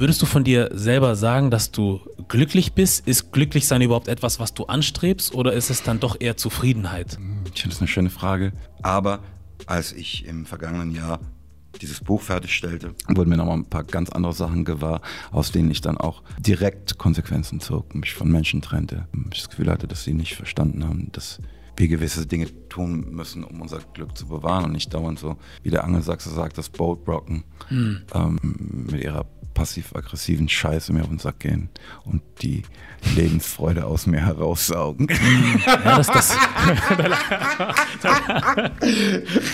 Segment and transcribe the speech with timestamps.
[0.00, 3.06] Würdest du von dir selber sagen, dass du glücklich bist?
[3.06, 7.18] Ist Glücklichsein überhaupt etwas, was du anstrebst oder ist es dann doch eher Zufriedenheit?
[7.52, 8.52] Ich finde das eine schöne Frage.
[8.80, 9.18] Aber
[9.66, 11.20] als ich im vergangenen Jahr
[11.82, 15.02] dieses Buch fertigstellte, wurden mir nochmal ein paar ganz andere Sachen gewahr,
[15.32, 19.06] aus denen ich dann auch direkt Konsequenzen zog, mich von Menschen trennte.
[19.30, 21.40] Ich das Gefühl hatte, dass sie nicht verstanden haben, dass
[21.76, 25.70] wir gewisse Dinge tun müssen, um unser Glück zu bewahren und nicht dauernd so, wie
[25.70, 28.00] der Angelsachse sagt, das Boat rocken, hm.
[28.14, 28.38] ähm,
[28.90, 31.68] mit ihrer passiv-aggressiven Scheiße mir auf den Sack gehen
[32.04, 32.62] und die
[33.16, 35.08] Lebensfreude aus mir heraussaugen.
[35.66, 36.36] ja, das, das.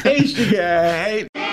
[0.04, 1.45] Richtige Hate.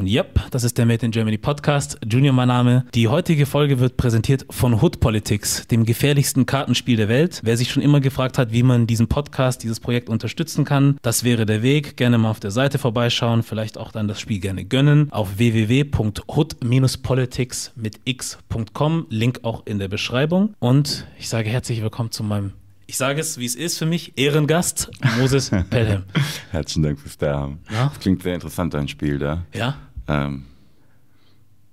[0.00, 1.98] Und yep, das ist der Made in Germany Podcast.
[2.10, 2.86] Junior mein Name.
[2.94, 7.42] Die heutige Folge wird präsentiert von Hood Politics, dem gefährlichsten Kartenspiel der Welt.
[7.44, 11.22] Wer sich schon immer gefragt hat, wie man diesen Podcast, dieses Projekt unterstützen kann, das
[11.22, 11.98] wäre der Weg.
[11.98, 15.12] Gerne mal auf der Seite vorbeischauen, vielleicht auch dann das Spiel gerne gönnen.
[15.12, 19.04] Auf www.hood-politics mit x.com.
[19.10, 20.54] Link auch in der Beschreibung.
[20.60, 22.54] Und ich sage herzlich willkommen zu meinem
[22.90, 26.02] ich sage es, wie es ist für mich, Ehrengast, Moses Pelham.
[26.50, 27.16] Herzlichen Dank fürs.
[27.20, 27.56] Ja?
[27.70, 29.44] Das klingt sehr interessant, dein Spiel da.
[29.54, 29.76] Ja?
[30.10, 30.44] Ähm,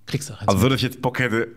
[0.06, 0.34] Kriegst du.
[0.34, 1.50] Also, also würde ich jetzt Bock hätte,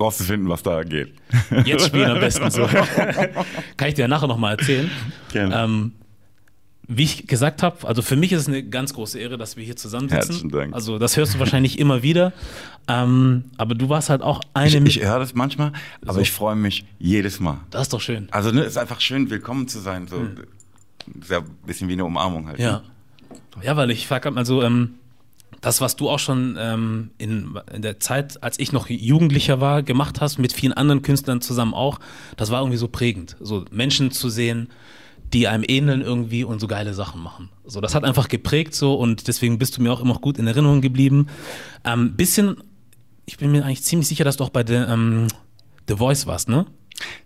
[0.00, 1.14] rauszufinden, was da geht.
[1.64, 2.66] Jetzt spielen am besten so.
[3.76, 4.90] Kann ich dir nachher nochmal erzählen.
[5.32, 5.62] Gerne.
[5.62, 5.92] Ähm,
[6.86, 9.64] wie ich gesagt habe, also für mich ist es eine ganz große Ehre, dass wir
[9.64, 10.28] hier zusammensitzen.
[10.28, 10.74] Herzlichen Dank.
[10.74, 12.34] Also das hörst du wahrscheinlich immer wieder.
[12.88, 14.68] Ähm, aber du warst halt auch eine.
[14.68, 16.20] Ich, ich höre das manchmal, aber so.
[16.20, 17.60] ich freue mich jedes Mal.
[17.70, 18.28] Das ist doch schön.
[18.32, 20.08] Also es ne, ist einfach schön, willkommen zu sein.
[20.08, 20.36] So hm.
[21.20, 22.58] ist ja ein bisschen wie eine Umarmung halt.
[22.58, 22.72] Ja.
[22.72, 22.82] Ne?
[23.62, 24.94] Ja, weil ich frage halt mal so, ähm,
[25.64, 29.82] das, was du auch schon ähm, in, in, der Zeit, als ich noch Jugendlicher war,
[29.82, 32.00] gemacht hast, mit vielen anderen Künstlern zusammen auch,
[32.36, 33.36] das war irgendwie so prägend.
[33.40, 34.68] So Menschen zu sehen,
[35.32, 37.48] die einem ähneln irgendwie und so geile Sachen machen.
[37.64, 40.46] So, das hat einfach geprägt so und deswegen bist du mir auch immer gut in
[40.46, 41.28] Erinnerung geblieben.
[41.82, 42.58] Ähm, bisschen,
[43.24, 45.28] ich bin mir eigentlich ziemlich sicher, dass du auch bei The, ähm,
[45.88, 46.66] The Voice warst, ne?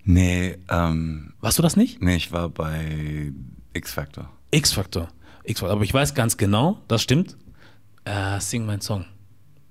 [0.05, 1.35] Nee, ähm.
[1.41, 2.01] Warst du das nicht?
[2.01, 3.33] Nee, ich war bei
[3.73, 4.31] X Factor.
[4.53, 5.09] X Factor.
[5.43, 5.75] X Factor.
[5.75, 7.37] Aber ich weiß ganz genau, das stimmt
[8.09, 9.05] äh, Sing mein Song.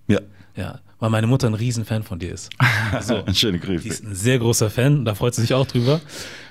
[0.07, 0.19] Ja.
[0.55, 2.49] Ja, weil meine Mutter ein Riesenfan von dir ist.
[3.01, 3.83] So, Schöne Grüße.
[3.83, 5.99] Die ist ein sehr großer Fan, da freut sie sich auch drüber.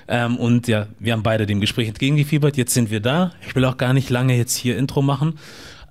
[0.07, 2.55] Ähm, und ja, wir haben beide dem Gespräch entgegengefiebert.
[2.55, 3.31] Jetzt sind wir da.
[3.45, 5.39] Ich will auch gar nicht lange jetzt hier Intro machen.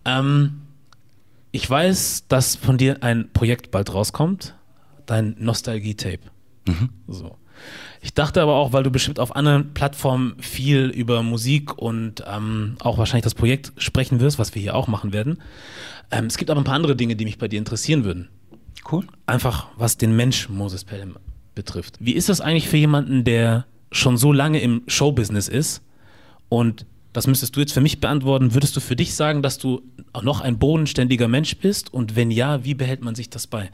[0.05, 0.63] Ähm,
[1.51, 4.55] ich weiß, dass von dir ein Projekt bald rauskommt,
[5.05, 6.21] dein Nostalgie-Tape.
[6.67, 6.91] Mhm.
[7.09, 7.37] So.
[8.01, 12.77] Ich dachte aber auch, weil du bestimmt auf anderen Plattformen viel über Musik und ähm,
[12.81, 15.39] auch wahrscheinlich das Projekt sprechen wirst, was wir hier auch machen werden.
[16.11, 18.29] Ähm, es gibt aber ein paar andere Dinge, die mich bei dir interessieren würden.
[18.91, 19.05] Cool.
[19.27, 21.17] Einfach was den Mensch Moses Pelham
[21.55, 21.97] betrifft.
[21.99, 25.83] Wie ist das eigentlich für jemanden, der schon so lange im Showbusiness ist
[26.49, 26.87] und
[27.17, 28.53] das müsstest du jetzt für mich beantworten.
[28.53, 29.81] Würdest du für dich sagen, dass du
[30.13, 31.91] auch noch ein bodenständiger Mensch bist?
[31.91, 33.71] Und wenn ja, wie behält man sich das bei?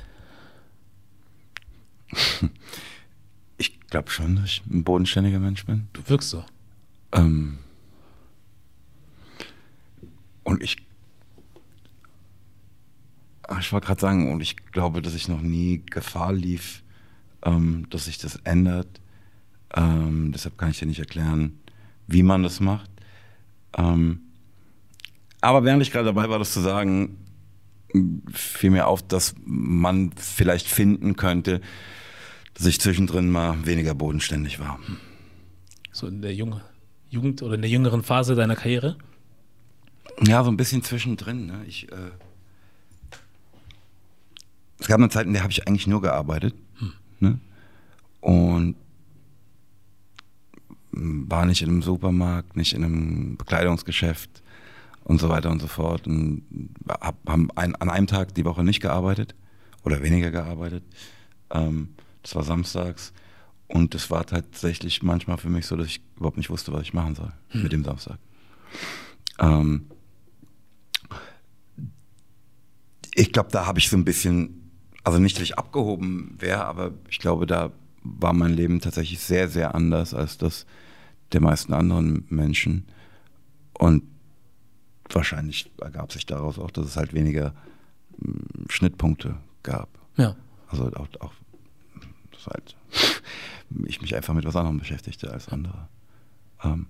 [3.93, 5.87] glaube schon, dass ich ein bodenständiger Mensch bin.
[5.93, 6.43] Du wirkst so.
[7.13, 7.59] Ähm,
[10.45, 10.79] und ich,
[13.43, 16.83] ah, ich wollte gerade sagen, und ich glaube, dass ich noch nie Gefahr lief,
[17.45, 18.89] ähm, dass sich das ändert.
[19.75, 21.61] Ähm, deshalb kann ich dir nicht erklären,
[22.07, 22.91] wie man das macht.
[23.77, 24.23] Ähm,
[25.43, 27.19] aber während ich gerade dabei war, das zu sagen,
[28.33, 31.61] fiel mir auf, dass man vielleicht finden könnte,
[32.55, 34.79] dass ich zwischendrin mal weniger bodenständig war.
[35.91, 36.63] So in der Junge,
[37.11, 38.97] Jugend oder in der jüngeren Phase deiner Karriere?
[40.27, 41.47] Ja, so ein bisschen zwischendrin.
[41.47, 41.65] Ne?
[41.67, 42.11] Ich, äh,
[44.79, 46.55] es gab eine Zeit, in der habe ich eigentlich nur gearbeitet.
[46.79, 46.93] Hm.
[47.21, 47.39] Ne?
[48.21, 48.77] Und
[50.93, 54.43] war nicht in einem Supermarkt, nicht in einem Bekleidungsgeschäft
[55.05, 56.07] und so weiter und so fort.
[56.07, 56.43] Und
[56.89, 59.35] hab, haben ein, an einem Tag die Woche nicht gearbeitet
[59.85, 60.85] oder weniger gearbeitet.
[61.51, 63.13] Ähm, das war samstags.
[63.69, 66.93] Und es war tatsächlich manchmal für mich so, dass ich überhaupt nicht wusste, was ich
[66.93, 67.63] machen soll hm.
[67.63, 68.19] mit dem Samstag.
[69.39, 69.87] Ähm,
[73.15, 74.71] ich glaube, da habe ich so ein bisschen,
[75.05, 79.49] also nicht, dass ich abgehoben wäre, aber ich glaube, da war mein Leben tatsächlich sehr,
[79.49, 80.67] sehr anders als das
[81.33, 82.87] der meisten anderen Menschen.
[83.73, 84.03] Und
[85.09, 87.55] wahrscheinlich ergab sich daraus auch, dass es halt weniger
[88.23, 89.89] hm, Schnittpunkte gab.
[90.17, 90.37] Ja.
[90.69, 91.33] Also auch, auch
[92.47, 92.77] halt
[93.87, 95.89] ich mich einfach mit was anderem beschäftigte als andere.
[96.63, 96.87] Ähm,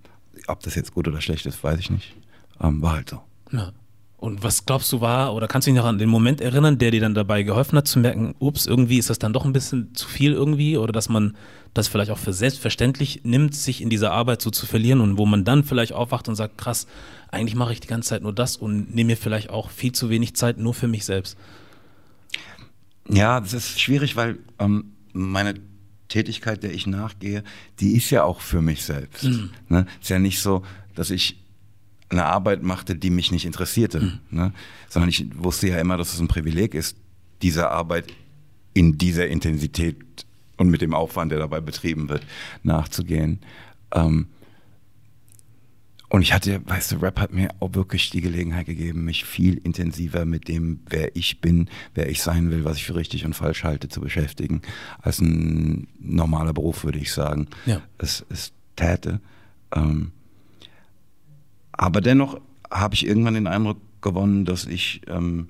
[0.46, 2.14] ob das jetzt gut oder schlecht ist, weiß ich nicht.
[2.60, 3.20] Ähm, war halt so.
[3.50, 3.72] Ja.
[4.16, 6.92] Und was glaubst du war, oder kannst du dich noch an den Moment erinnern, der
[6.92, 9.96] dir dann dabei geholfen hat zu merken, ups, irgendwie ist das dann doch ein bisschen
[9.96, 11.36] zu viel irgendwie oder dass man
[11.74, 15.26] das vielleicht auch für selbstverständlich nimmt, sich in dieser Arbeit so zu verlieren und wo
[15.26, 16.86] man dann vielleicht aufwacht und sagt, krass,
[17.32, 20.08] eigentlich mache ich die ganze Zeit nur das und nehme mir vielleicht auch viel zu
[20.08, 21.36] wenig Zeit nur für mich selbst.
[23.08, 25.54] Ja, das ist schwierig, weil ähm, meine
[26.08, 27.42] Tätigkeit, der ich nachgehe,
[27.80, 29.24] die ist ja auch für mich selbst.
[29.24, 29.50] Mhm.
[29.68, 29.86] Ne?
[30.00, 30.62] Ist ja nicht so,
[30.94, 31.38] dass ich
[32.10, 34.18] eine Arbeit machte, die mich nicht interessierte, mhm.
[34.30, 34.52] ne?
[34.88, 36.96] sondern ich wusste ja immer, dass es ein Privileg ist,
[37.40, 38.12] diese Arbeit
[38.74, 39.96] in dieser Intensität
[40.58, 42.24] und mit dem Aufwand, der dabei betrieben wird,
[42.62, 43.40] nachzugehen.
[43.92, 44.28] Ähm,
[46.12, 49.56] und ich hatte, weißt du, Rap hat mir auch wirklich die Gelegenheit gegeben, mich viel
[49.56, 53.32] intensiver mit dem, wer ich bin, wer ich sein will, was ich für richtig und
[53.32, 54.60] falsch halte, zu beschäftigen,
[55.00, 57.48] als ein normaler Beruf, würde ich sagen.
[57.64, 57.80] Ja.
[57.96, 59.22] Es, es täte.
[59.74, 60.12] Ähm,
[61.72, 62.38] aber dennoch
[62.70, 65.48] habe ich irgendwann den Eindruck gewonnen, dass ich ähm,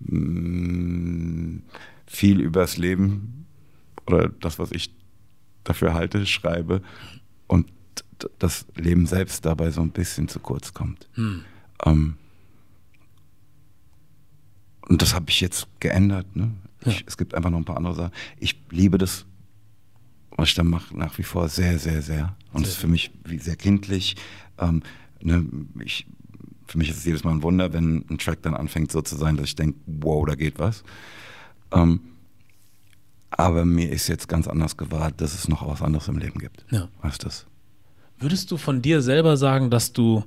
[0.00, 1.62] mm,
[2.06, 3.46] viel übers Leben
[4.06, 4.90] oder das, was ich
[5.64, 6.82] dafür halte, schreibe
[7.46, 7.66] und
[8.38, 11.08] das Leben selbst dabei so ein bisschen zu kurz kommt.
[11.14, 11.44] Hm.
[11.84, 12.16] Ähm,
[14.88, 16.34] und das habe ich jetzt geändert.
[16.36, 16.52] Ne?
[16.84, 17.04] Ich, ja.
[17.06, 18.12] Es gibt einfach noch ein paar andere Sachen.
[18.38, 19.24] Ich liebe das,
[20.36, 22.36] was ich da mache, nach wie vor sehr, sehr, sehr.
[22.52, 24.16] Und es ist für mich wie sehr kindlich.
[24.58, 24.82] Ähm,
[25.20, 25.46] ne,
[25.82, 26.06] ich,
[26.66, 29.16] für mich ist es jedes Mal ein Wunder, wenn ein Track dann anfängt so zu
[29.16, 30.84] sein, dass ich denke, wow, da geht was.
[31.72, 32.00] Ähm,
[33.30, 36.64] aber mir ist jetzt ganz anders gewahrt, dass es noch was anderes im Leben gibt.
[36.70, 36.88] Ja.
[37.02, 37.46] Was das?
[38.24, 40.24] Würdest du von dir selber sagen, dass du,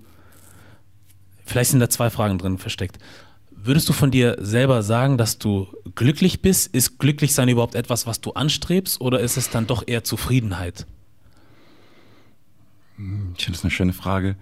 [1.43, 2.99] vielleicht sind da zwei Fragen drin versteckt,
[3.49, 6.67] würdest du von dir selber sagen, dass du glücklich bist?
[6.75, 10.85] Ist Glücklichsein überhaupt etwas, was du anstrebst oder ist es dann doch eher Zufriedenheit?
[12.99, 14.35] Ich finde das eine schöne Frage.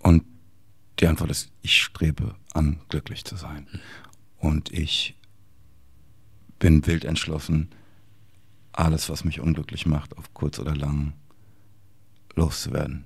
[0.00, 0.24] Und
[0.98, 3.68] die Antwort ist, ich strebe an, glücklich zu sein.
[4.40, 5.14] Und ich
[6.58, 7.68] bin wild entschlossen,
[8.72, 11.12] alles, was mich unglücklich macht, auf kurz oder lang
[12.34, 13.04] loszuwerden.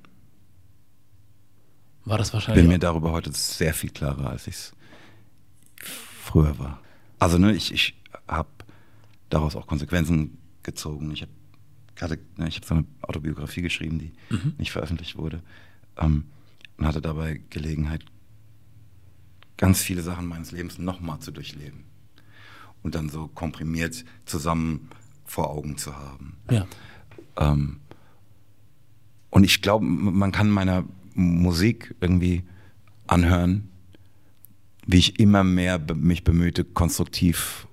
[2.05, 2.63] War das wahrscheinlich?
[2.63, 4.73] Bin mir darüber heute sehr viel klarer, als ich es
[6.23, 6.81] früher war.
[7.19, 7.95] Also ne, ich, ich
[8.29, 8.49] habe
[9.29, 11.11] daraus auch Konsequenzen gezogen.
[11.11, 14.55] Ich habe ne, ich hab so eine Autobiografie geschrieben, die mhm.
[14.59, 15.43] nicht veröffentlicht wurde.
[15.97, 16.27] Ähm,
[16.77, 18.05] und hatte dabei Gelegenheit,
[19.57, 21.85] ganz viele Sachen meines Lebens nochmal zu durchleben.
[22.83, 24.91] Und dann so komprimiert zusammen
[25.25, 26.37] vor Augen zu haben.
[26.51, 26.67] Ja.
[27.37, 27.81] Ähm,
[29.31, 30.85] und ich glaube, man kann meiner
[31.15, 32.45] Musik irgendwie
[33.07, 33.69] anhören,
[34.87, 37.67] wie ich immer mehr mich bemühte, konstruktiv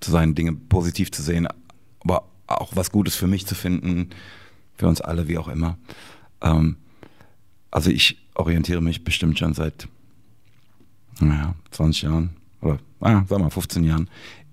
[0.00, 1.46] zu sein, Dinge positiv zu sehen,
[2.00, 4.10] aber auch was Gutes für mich zu finden,
[4.74, 5.78] für uns alle, wie auch immer.
[6.40, 6.76] Ähm,
[7.70, 9.88] also ich orientiere mich bestimmt schon seit
[11.20, 12.30] naja, 20 Jahren
[12.60, 14.08] oder ah, sag mal 15 Jahren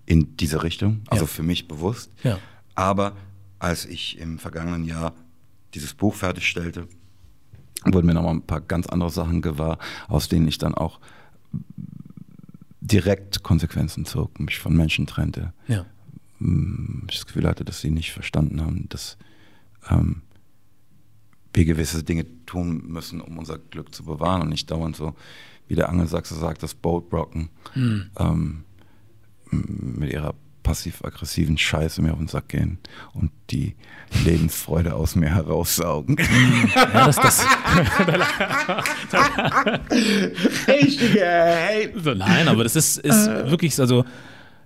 [0.05, 1.27] in diese Richtung, also ja.
[1.27, 2.11] für mich bewusst.
[2.23, 2.39] Ja.
[2.75, 3.15] Aber
[3.59, 5.13] als ich im vergangenen Jahr
[5.73, 6.87] dieses Buch fertigstellte,
[7.85, 9.77] wurden mir nochmal ein paar ganz andere Sachen gewahr,
[10.07, 10.99] aus denen ich dann auch
[12.81, 15.53] direkt Konsequenzen zog, mich von Menschen trennte.
[15.67, 15.85] Ja.
[16.39, 19.17] Mm, ich das Gefühl hatte, dass sie nicht verstanden haben, dass
[19.89, 20.23] ähm,
[21.53, 25.15] wir gewisse Dinge tun müssen, um unser Glück zu bewahren und nicht dauernd so,
[25.67, 28.09] wie der Angelsachse sagt, das Boat rocken, hm.
[28.17, 28.63] ähm,
[29.51, 32.77] mit ihrer passiv-aggressiven Scheiße mir auf den Sack gehen
[33.13, 33.75] und die
[34.25, 36.17] Lebensfreude aus mir heraussaugen.
[36.75, 37.45] ja, das, das.
[42.03, 44.05] So, nein, aber das ist, ist wirklich, also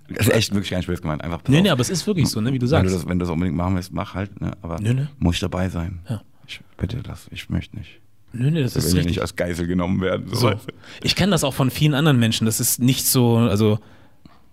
[0.08, 1.22] das ist echt wirklich kein Spaß gemeint.
[1.22, 2.84] Einfach nee, nee, aber es ist wirklich so, ne, wie du sagst.
[2.84, 5.06] Wenn du das, wenn du das unbedingt machen willst, mach halt, ne, aber nee, nee.
[5.18, 6.00] muss ich dabei sein.
[6.08, 6.22] Ja.
[6.46, 8.00] Ich bitte das, ich möchte nicht.
[8.32, 10.28] Nö, nö, das ich ist will nicht als Geisel genommen werden.
[10.28, 10.50] So.
[10.50, 10.54] so.
[11.02, 12.46] Ich kenne das auch von vielen anderen Menschen.
[12.46, 13.78] Das ist nicht so, also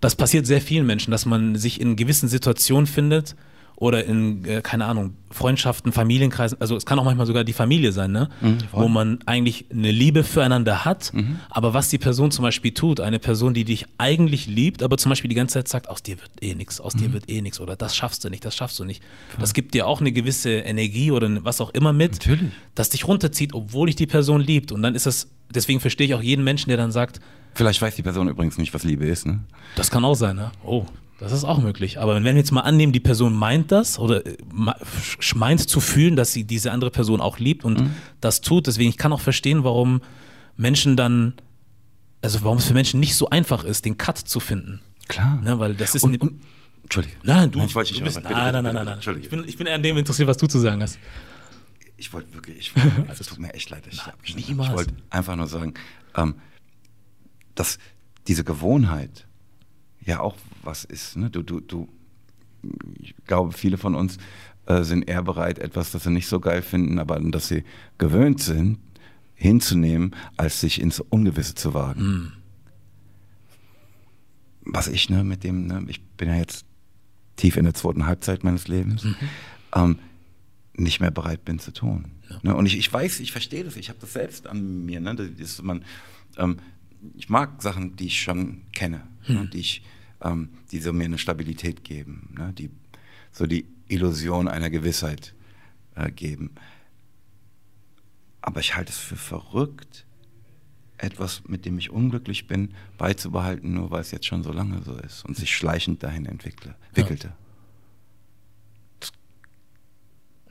[0.01, 3.35] das passiert sehr vielen Menschen, dass man sich in gewissen Situationen findet
[3.81, 7.91] oder in, äh, keine Ahnung, Freundschaften, Familienkreisen, also es kann auch manchmal sogar die Familie
[7.91, 8.29] sein, ne?
[8.39, 11.39] Mhm, wo man eigentlich eine Liebe füreinander hat, mhm.
[11.49, 15.09] aber was die Person zum Beispiel tut, eine Person, die dich eigentlich liebt, aber zum
[15.09, 16.99] Beispiel die ganze Zeit sagt, aus dir wird eh nichts, aus mhm.
[16.99, 19.01] dir wird eh nichts oder das schaffst du nicht, das schaffst du nicht.
[19.29, 19.41] Voll.
[19.41, 22.51] Das gibt dir auch eine gewisse Energie oder was auch immer mit, Natürlich.
[22.75, 26.13] das dich runterzieht, obwohl dich die Person liebt und dann ist es, deswegen verstehe ich
[26.13, 27.19] auch jeden Menschen, der dann sagt,
[27.55, 29.39] Vielleicht weiß die Person übrigens nicht, was Liebe ist, ne?
[29.75, 30.51] Das kann auch sein, ne?
[30.63, 30.85] Oh,
[31.21, 31.99] das ist auch möglich.
[31.99, 34.37] Aber wenn wir jetzt mal annehmen, die Person meint das oder äh,
[35.35, 37.91] meint zu fühlen, dass sie diese andere Person auch liebt und mhm.
[38.21, 40.01] das tut, deswegen ich kann auch verstehen, warum
[40.57, 41.33] Menschen dann,
[42.23, 44.81] also warum es für Menschen nicht so einfach ist, den Cut zu finden.
[45.07, 45.39] Klar.
[45.43, 46.03] Ne, weil das ist.
[46.03, 46.41] Und, und,
[46.81, 47.19] Entschuldigung.
[47.23, 48.99] Nein, du, nein, ich du bist, nein, nein, nein, nein.
[49.21, 50.97] Ich bin, ich bin eher an dem interessiert, was du zu sagen hast.
[51.97, 54.69] ich wollte wirklich, ich wollt, also es tut mir echt leid, dass ich niemals.
[54.71, 55.75] Ich wollte einfach nur sagen,
[56.15, 56.35] ähm,
[57.53, 57.77] dass
[58.27, 59.27] diese Gewohnheit
[60.05, 61.17] ja auch was ist.
[61.17, 61.29] Ne?
[61.29, 61.87] Du, du, du,
[62.99, 64.17] ich glaube, viele von uns
[64.65, 67.63] äh, sind eher bereit, etwas, das sie nicht so geil finden, aber das sie
[67.97, 68.79] gewöhnt sind,
[69.33, 72.33] hinzunehmen, als sich ins Ungewisse zu wagen.
[74.63, 76.65] Was ich ne, mit dem, ne, ich bin ja jetzt
[77.35, 79.07] tief in der zweiten Halbzeit meines Lebens,
[79.73, 79.97] ähm,
[80.73, 82.11] nicht mehr bereit bin zu tun.
[82.43, 82.55] Ne?
[82.55, 84.99] Und ich, ich weiß, ich verstehe das, ich habe das selbst an mir.
[84.99, 85.15] Ne?
[85.15, 85.83] Das ist, man,
[86.37, 86.57] ähm,
[87.15, 89.49] ich mag Sachen, die ich schon kenne, ne?
[89.51, 89.83] die, ich,
[90.21, 92.53] ähm, die so mir eine Stabilität geben, ne?
[92.53, 92.69] die
[93.31, 95.33] so die Illusion einer Gewissheit
[95.95, 96.51] äh, geben.
[98.41, 100.05] Aber ich halte es für verrückt,
[100.97, 104.95] etwas, mit dem ich unglücklich bin, beizubehalten, nur weil es jetzt schon so lange so
[104.97, 107.33] ist und sich schleichend dahin entwickle, entwickelte.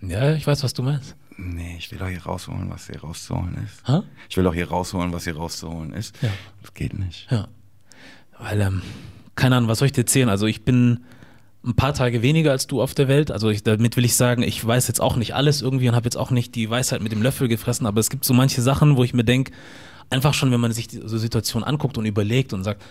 [0.00, 1.14] Ja, ich weiß, was du meinst.
[1.36, 3.86] Nee, ich will doch hier rausholen, was hier rauszuholen ist.
[3.86, 4.02] Ha?
[4.28, 6.20] Ich will doch hier rausholen, was hier rauszuholen ist.
[6.22, 6.30] Ja.
[6.62, 7.30] Das geht nicht.
[7.30, 7.48] Ja.
[8.40, 8.82] Weil, ähm,
[9.34, 10.28] keine Ahnung, was soll ich dir erzählen?
[10.28, 11.00] Also ich bin
[11.64, 13.30] ein paar Tage weniger als du auf der Welt.
[13.30, 16.06] Also ich, damit will ich sagen, ich weiß jetzt auch nicht alles irgendwie und habe
[16.06, 18.96] jetzt auch nicht die Weisheit mit dem Löffel gefressen, aber es gibt so manche Sachen,
[18.96, 19.52] wo ich mir denke,
[20.08, 22.82] einfach schon, wenn man sich so Situation anguckt und überlegt und sagt,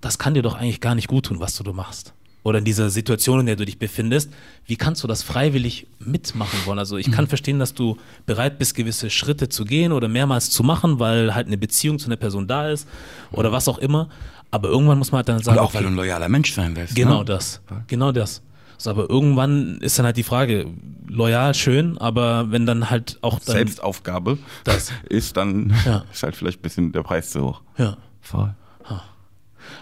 [0.00, 2.14] das kann dir doch eigentlich gar nicht gut tun, was du da machst.
[2.46, 4.32] Oder in dieser Situation, in der du dich befindest,
[4.66, 6.78] wie kannst du das freiwillig mitmachen wollen?
[6.78, 10.62] Also ich kann verstehen, dass du bereit bist, gewisse Schritte zu gehen oder mehrmals zu
[10.62, 12.86] machen, weil halt eine Beziehung zu einer Person da ist
[13.32, 14.10] oder was auch immer.
[14.50, 16.76] Aber irgendwann muss man halt dann sagen, Und auch weil du ein loyaler Mensch sein
[16.76, 16.94] willst.
[16.94, 17.24] Genau ne?
[17.24, 17.60] das.
[17.88, 18.42] Genau das.
[18.78, 20.66] So, aber irgendwann ist dann halt die Frage,
[21.08, 23.56] loyal schön, aber wenn dann halt auch dann.
[23.56, 24.92] Selbstaufgabe Das.
[25.08, 26.04] ist dann Ja.
[26.12, 27.62] ist halt vielleicht ein bisschen der Preis zu hoch.
[27.78, 27.96] Ja.
[28.20, 28.54] Voll.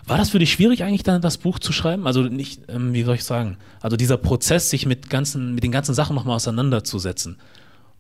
[0.06, 2.06] War das für dich schwierig eigentlich dann das Buch zu schreiben?
[2.06, 3.56] Also nicht, ähm, wie soll ich sagen?
[3.80, 7.38] Also dieser Prozess, sich mit ganzen, mit den ganzen Sachen nochmal auseinanderzusetzen.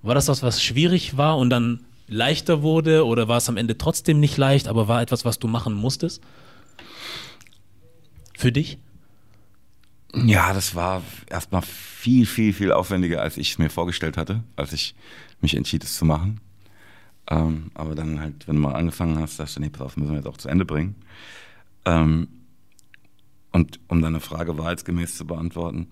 [0.02, 3.78] War das was, was schwierig war und dann leichter wurde oder war es am Ende
[3.78, 6.22] trotzdem nicht leicht, aber war etwas, was du machen musstest?
[8.44, 8.76] Für dich?
[10.14, 14.74] Ja, das war erstmal viel, viel, viel aufwendiger, als ich es mir vorgestellt hatte, als
[14.74, 14.94] ich
[15.40, 16.42] mich entschied, es zu machen.
[17.30, 20.10] Ähm, aber dann halt, wenn du mal angefangen hast, sagst du, nee, pass auf, müssen
[20.10, 20.94] wir jetzt auch zu Ende bringen.
[21.86, 22.28] Ähm,
[23.50, 25.88] und um deine Frage wahrheitsgemäß zu beantworten,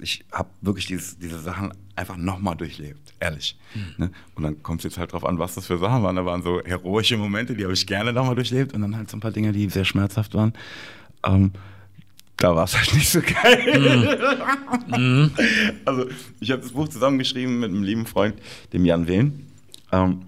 [0.00, 3.56] ich habe wirklich dieses, diese Sachen einfach nochmal durchlebt, ehrlich.
[3.96, 4.10] Ne?
[4.34, 6.16] Und dann kommt es jetzt halt drauf an, was das für Sachen waren.
[6.16, 9.16] Da waren so heroische Momente, die habe ich gerne nochmal durchlebt und dann halt so
[9.16, 10.52] ein paar Dinge, die sehr schmerzhaft waren.
[11.24, 11.52] Ähm,
[12.36, 15.30] da war es halt nicht so geil.
[15.84, 16.06] Also
[16.40, 18.34] ich habe das Buch zusammengeschrieben mit einem lieben Freund,
[18.72, 19.46] dem Jan Wehn.
[19.92, 20.22] Ähm,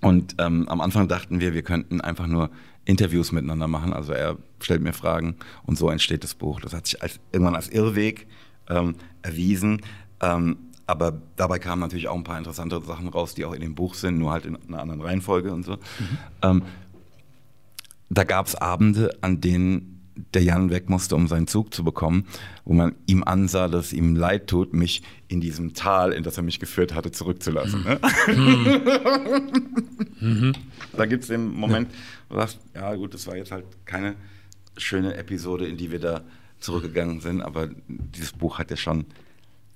[0.00, 2.50] und ähm, am Anfang dachten wir, wir könnten einfach nur
[2.86, 3.92] Interviews miteinander machen.
[3.92, 6.60] Also er stellt mir Fragen und so entsteht das Buch.
[6.60, 8.26] Das hat sich als, irgendwann als Irrweg
[8.68, 9.82] ähm, erwiesen.
[10.20, 13.74] Ähm, aber dabei kamen natürlich auch ein paar interessante Sachen raus, die auch in dem
[13.74, 15.78] Buch sind, nur halt in einer anderen Reihenfolge und so.
[16.42, 16.62] Ähm,
[18.08, 19.96] da gab es Abende, an denen
[20.32, 22.26] der Jan weg musste, um seinen Zug zu bekommen,
[22.64, 26.36] wo man ihm ansah, dass es ihm leid tut, mich in diesem Tal, in das
[26.38, 27.84] er mich geführt hatte, zurückzulassen.
[27.84, 28.00] Ne?
[30.96, 34.16] Da gibt es den Moment, wo du sagst, ja gut, das war jetzt halt keine
[34.76, 36.22] schöne Episode, in die wir da
[36.60, 39.06] zurückgegangen sind, aber dieses Buch hat ja schon,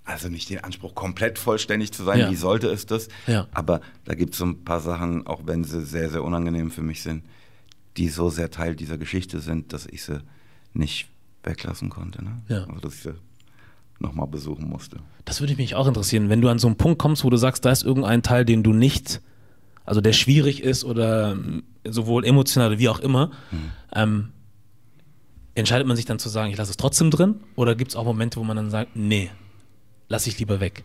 [0.04, 2.30] also nicht den Anspruch, komplett vollständig zu sein, Ja.
[2.30, 3.08] wie sollte es das?
[3.26, 3.46] Ja.
[3.52, 6.82] Aber da gibt es so ein paar Sachen, auch wenn sie sehr, sehr unangenehm für
[6.82, 7.24] mich sind,
[7.96, 10.20] die so sehr Teil dieser Geschichte sind, dass ich sie
[10.72, 11.08] nicht
[11.42, 12.24] weglassen konnte.
[12.24, 12.40] Ne?
[12.48, 12.64] Ja.
[12.64, 13.14] Also dass ich sie
[13.98, 14.98] nochmal besuchen musste.
[15.26, 17.64] Das würde mich auch interessieren, wenn du an so einen Punkt kommst, wo du sagst,
[17.64, 19.20] da ist irgendein Teil, den du nicht,
[19.90, 23.32] also der schwierig ist oder ähm, sowohl emotional wie auch immer,
[23.92, 24.28] ähm,
[25.56, 27.40] entscheidet man sich dann zu sagen, ich lasse es trotzdem drin?
[27.56, 29.30] Oder gibt es auch Momente, wo man dann sagt, nee,
[30.08, 30.84] lass ich lieber weg?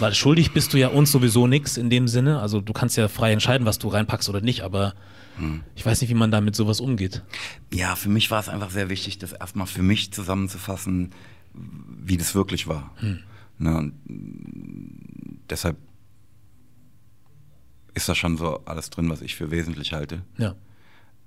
[0.00, 2.40] Weil schuldig bist du ja uns sowieso nichts in dem Sinne.
[2.40, 4.94] Also du kannst ja frei entscheiden, was du reinpackst oder nicht, aber
[5.76, 7.22] ich weiß nicht, wie man da mit sowas umgeht.
[7.72, 11.10] Ja, für mich war es einfach sehr wichtig, das erstmal für mich zusammenzufassen,
[11.54, 12.92] wie das wirklich war.
[13.58, 15.76] Ne, und mm, deshalb
[17.94, 20.22] ist da schon so alles drin, was ich für wesentlich halte.
[20.36, 20.54] Ja.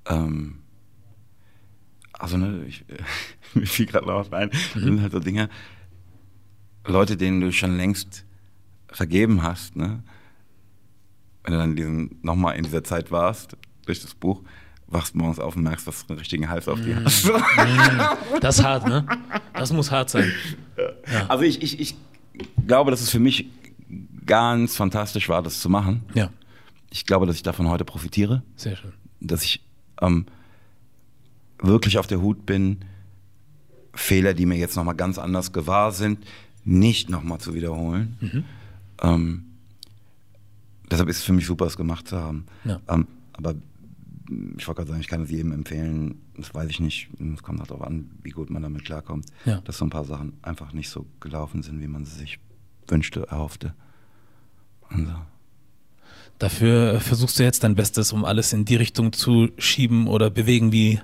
[0.07, 0.59] Ähm,
[2.13, 2.85] also, ne, ich,
[3.53, 4.49] mir fiel gerade noch was ein.
[4.49, 5.49] Das sind halt so Dinge,
[6.85, 8.25] Leute, denen du schon längst
[8.87, 10.03] vergeben hast, ne?
[11.43, 14.43] Wenn du dann diesen, nochmal in dieser Zeit warst, durch das Buch,
[14.87, 17.31] wachst morgens auf und merkst, dass du einen richtigen Hals auf die hast.
[18.41, 19.05] Das ist hart, ne?
[19.53, 20.31] Das muss hart sein.
[21.27, 21.95] Also ich, ich, ich
[22.67, 23.47] glaube, dass es für mich
[24.25, 26.03] ganz fantastisch war, das zu machen.
[26.13, 26.29] Ja,
[26.91, 28.43] Ich glaube, dass ich davon heute profitiere.
[28.55, 28.93] sehr schön.
[29.19, 29.63] dass ich
[30.01, 30.25] ähm,
[31.59, 32.79] wirklich auf der Hut bin,
[33.93, 36.25] Fehler, die mir jetzt nochmal ganz anders gewahr sind,
[36.63, 38.17] nicht nochmal zu wiederholen.
[38.19, 38.43] Mhm.
[39.01, 39.45] Ähm,
[40.89, 42.45] deshalb ist es für mich super, es gemacht zu haben.
[42.65, 42.79] Ja.
[42.87, 43.55] Ähm, aber
[44.57, 47.59] ich wollte gerade sagen, ich kann es jedem empfehlen, das weiß ich nicht, es kommt
[47.59, 49.59] halt darauf an, wie gut man damit klarkommt, Ja.
[49.61, 52.39] dass so ein paar Sachen einfach nicht so gelaufen sind, wie man sie sich
[52.87, 53.73] wünschte, erhoffte.
[54.89, 55.13] Und so.
[56.41, 60.71] Dafür versuchst du jetzt dein Bestes, um alles in die Richtung zu schieben oder bewegen,
[60.71, 60.99] wie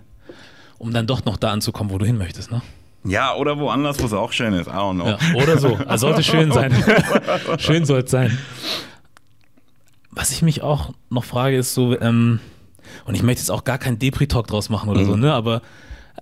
[0.80, 2.64] um dann doch noch da anzukommen, wo du hin möchtest, ne?
[3.04, 5.10] Ja, oder woanders, wo es auch schön ist, I don't know.
[5.10, 5.76] Ja, oder so.
[5.86, 6.74] Also sollte schön sein.
[7.60, 8.36] schön soll es sein.
[10.10, 12.40] Was ich mich auch noch frage, ist so, ähm,
[13.06, 15.34] und ich möchte jetzt auch gar keinen Depri-Talk draus machen oder so, ne?
[15.34, 15.62] Aber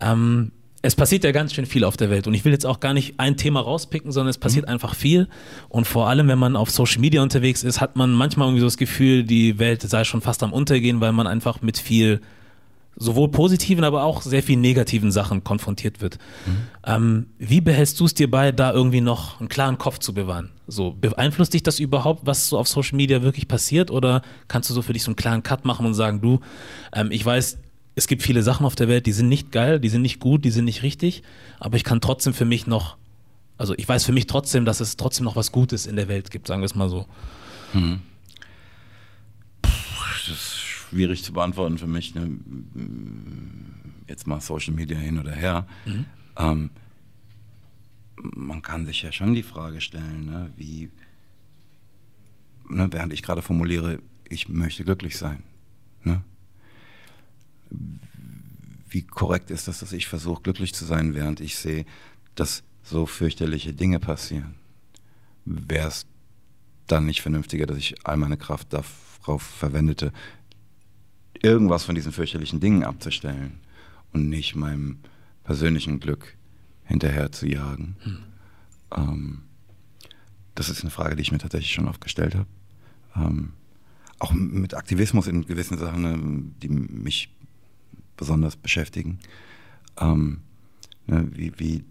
[0.01, 0.51] ähm,
[0.85, 2.93] es passiert ja ganz schön viel auf der Welt und ich will jetzt auch gar
[2.93, 5.27] nicht ein Thema rauspicken, sondern es passiert einfach viel.
[5.67, 8.67] Und vor allem, wenn man auf Social Media unterwegs ist, hat man manchmal irgendwie so
[8.67, 12.21] das Gefühl, die Welt sei schon fast am Untergehen, weil man einfach mit viel
[12.97, 16.17] sowohl positiven, aber auch sehr viel negativen Sachen konfrontiert wird.
[16.85, 20.51] Ähm, wie behältst du es dir bei, da irgendwie noch einen klaren Kopf zu bewahren?
[20.67, 23.91] So, beeinflusst dich das überhaupt, was so auf Social Media wirklich passiert?
[23.91, 26.39] Oder kannst du so für dich so einen klaren Cut machen und sagen, du,
[26.93, 27.57] ähm, ich weiß,
[27.95, 30.43] es gibt viele Sachen auf der Welt, die sind nicht geil, die sind nicht gut,
[30.43, 31.23] die sind nicht richtig,
[31.59, 32.97] aber ich kann trotzdem für mich noch,
[33.57, 36.29] also ich weiß für mich trotzdem, dass es trotzdem noch was Gutes in der Welt
[36.29, 37.07] gibt, sagen wir es mal so.
[39.63, 42.15] Das ist schwierig zu beantworten für mich.
[42.15, 42.37] Ne?
[44.07, 45.65] Jetzt mal Social Media hin oder her.
[46.37, 46.69] Ähm,
[48.17, 50.51] man kann sich ja schon die Frage stellen, ne?
[50.57, 50.89] wie,
[52.69, 55.43] ne, während ich gerade formuliere, ich möchte glücklich sein.
[56.03, 56.21] Ne?
[58.89, 61.85] Wie korrekt ist das, dass ich versuche, glücklich zu sein, während ich sehe,
[62.35, 64.55] dass so fürchterliche Dinge passieren?
[65.45, 66.05] Wäre es
[66.87, 70.13] dann nicht vernünftiger, dass ich all meine Kraft darauf verwendete,
[71.41, 73.59] irgendwas von diesen fürchterlichen Dingen abzustellen
[74.13, 74.99] und nicht meinem
[75.43, 76.35] persönlichen Glück
[76.83, 77.97] hinterher zu jagen?
[78.95, 79.41] Ähm,
[80.55, 82.47] das ist eine Frage, die ich mir tatsächlich schon oft gestellt habe.
[83.15, 83.53] Ähm,
[84.19, 87.34] auch mit Aktivismus in gewissen Sachen, ne, die mich
[88.17, 89.19] besonders beschäftigen.
[89.99, 90.41] Ähm,
[91.07, 91.83] ne, wie, wie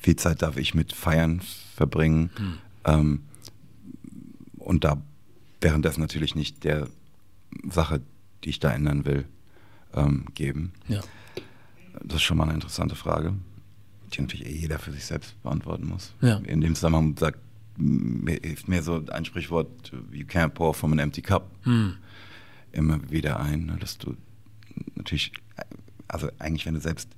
[0.00, 1.40] viel Zeit darf ich mit Feiern
[1.74, 2.30] verbringen?
[2.84, 3.22] Ähm,
[4.58, 5.02] und da
[5.60, 6.88] währenddessen natürlich nicht der
[7.68, 8.00] Sache,
[8.44, 9.24] die ich da ändern will,
[9.94, 10.72] ähm, geben.
[10.88, 11.00] Ja.
[12.02, 13.34] Das ist schon mal eine interessante Frage,
[14.12, 16.12] die natürlich eh jeder für sich selbst beantworten muss.
[16.20, 16.36] Ja.
[16.38, 17.38] In dem Zusammenhang sagt
[17.76, 21.96] mir, hilft mir so ein Sprichwort, you can't pour from an empty cup, Hm.
[22.72, 24.16] immer wieder ein, ne, dass du
[24.94, 25.32] natürlich,
[26.08, 27.08] also eigentlich, wenn du selbst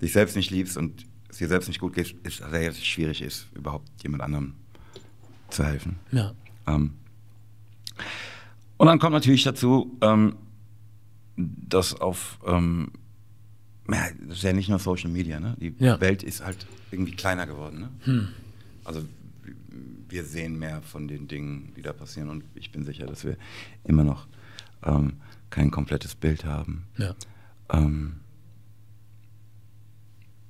[0.00, 3.22] dich selbst nicht liebst und es dir selbst nicht gut geht, ist es sehr schwierig
[3.22, 4.54] ist, überhaupt jemand anderem
[5.50, 5.96] zu helfen.
[6.12, 6.32] Ja.
[6.66, 6.94] Ähm,
[8.76, 10.36] und dann kommt natürlich dazu, ähm,
[11.36, 12.92] dass auf, ähm,
[13.90, 15.56] ja, das ist ja nicht nur Social Media, ne?
[15.60, 16.00] Die Ja.
[16.00, 17.90] Welt ist halt irgendwie kleiner geworden, ne?
[18.04, 18.28] Hm.
[18.84, 19.04] Also
[20.08, 23.36] wir sehen mehr von den Dingen, die da passieren und ich bin sicher, dass wir
[23.84, 24.26] immer noch
[24.82, 25.14] ähm,
[25.50, 26.86] kein komplettes Bild haben.
[26.98, 27.14] Ja.
[27.72, 28.20] Ähm,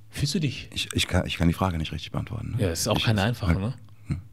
[0.09, 2.51] Fühlst du dich ich, ich, kann, ich kann die Frage nicht richtig beantworten.
[2.57, 2.63] Ne?
[2.63, 3.73] Ja, ist auch ich, keine einfache, halt- ne?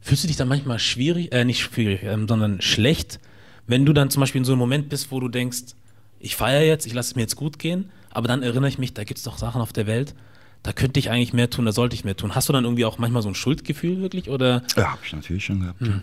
[0.01, 3.19] Fühlst du dich dann manchmal schwierig, äh, nicht schwierig, ähm, sondern schlecht,
[3.67, 5.75] wenn du dann zum Beispiel in so einem Moment bist, wo du denkst,
[6.19, 8.95] ich feiere jetzt, ich lasse es mir jetzt gut gehen, aber dann erinnere ich mich,
[8.95, 10.15] da gibt es doch Sachen auf der Welt,
[10.63, 12.33] da könnte ich eigentlich mehr tun, da sollte ich mehr tun.
[12.33, 14.63] Hast du dann irgendwie auch manchmal so ein Schuldgefühl wirklich oder?
[14.75, 15.79] Ja, habe ich natürlich schon gehabt.
[15.79, 16.01] Hm.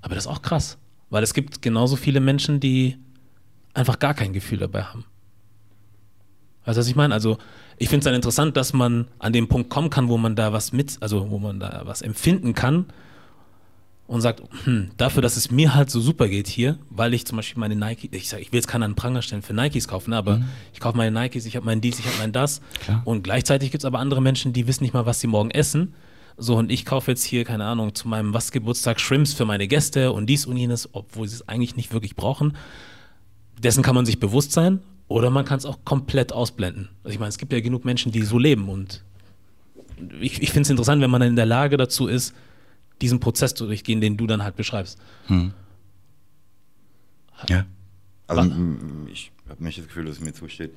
[0.00, 0.78] Aber das ist auch krass,
[1.10, 2.96] weil es gibt genauso viele Menschen, die
[3.74, 5.04] einfach gar kein Gefühl dabei haben.
[6.64, 7.14] Weißt du, was ich meine?
[7.14, 7.38] Also,
[7.78, 10.52] ich finde es dann interessant, dass man an den Punkt kommen kann, wo man da
[10.52, 12.86] was mit, also wo man da was empfinden kann
[14.06, 17.36] und sagt, hm, dafür, dass es mir halt so super geht hier, weil ich zum
[17.36, 19.88] Beispiel meine Nike, ich sage, ich will jetzt keinen an den Pranger stellen für Nikes
[19.88, 20.42] kaufen, aber
[20.72, 22.60] ich kaufe meine Nikes, ich habe meinen dies, ich habe meinen das.
[22.82, 23.02] Klar.
[23.04, 25.94] Und gleichzeitig gibt es aber andere Menschen, die wissen nicht mal, was sie morgen essen.
[26.42, 29.68] So, und ich kaufe jetzt hier, keine Ahnung, zu meinem was Geburtstag Shrimps für meine
[29.68, 32.56] Gäste und dies und jenes, obwohl sie es eigentlich nicht wirklich brauchen.
[33.58, 36.88] Dessen kann man sich bewusst sein oder man kann es auch komplett ausblenden.
[37.04, 39.04] Also ich meine, es gibt ja genug Menschen, die so leben und
[40.18, 42.34] ich, ich finde es interessant, wenn man dann in der Lage dazu ist,
[43.02, 44.98] diesen Prozess zu durchgehen, den du dann halt beschreibst.
[45.26, 45.52] Hm.
[47.48, 47.66] Ja.
[48.26, 48.48] Also Was?
[48.50, 50.72] m- ich habe nicht das Gefühl, dass es mir zusteht,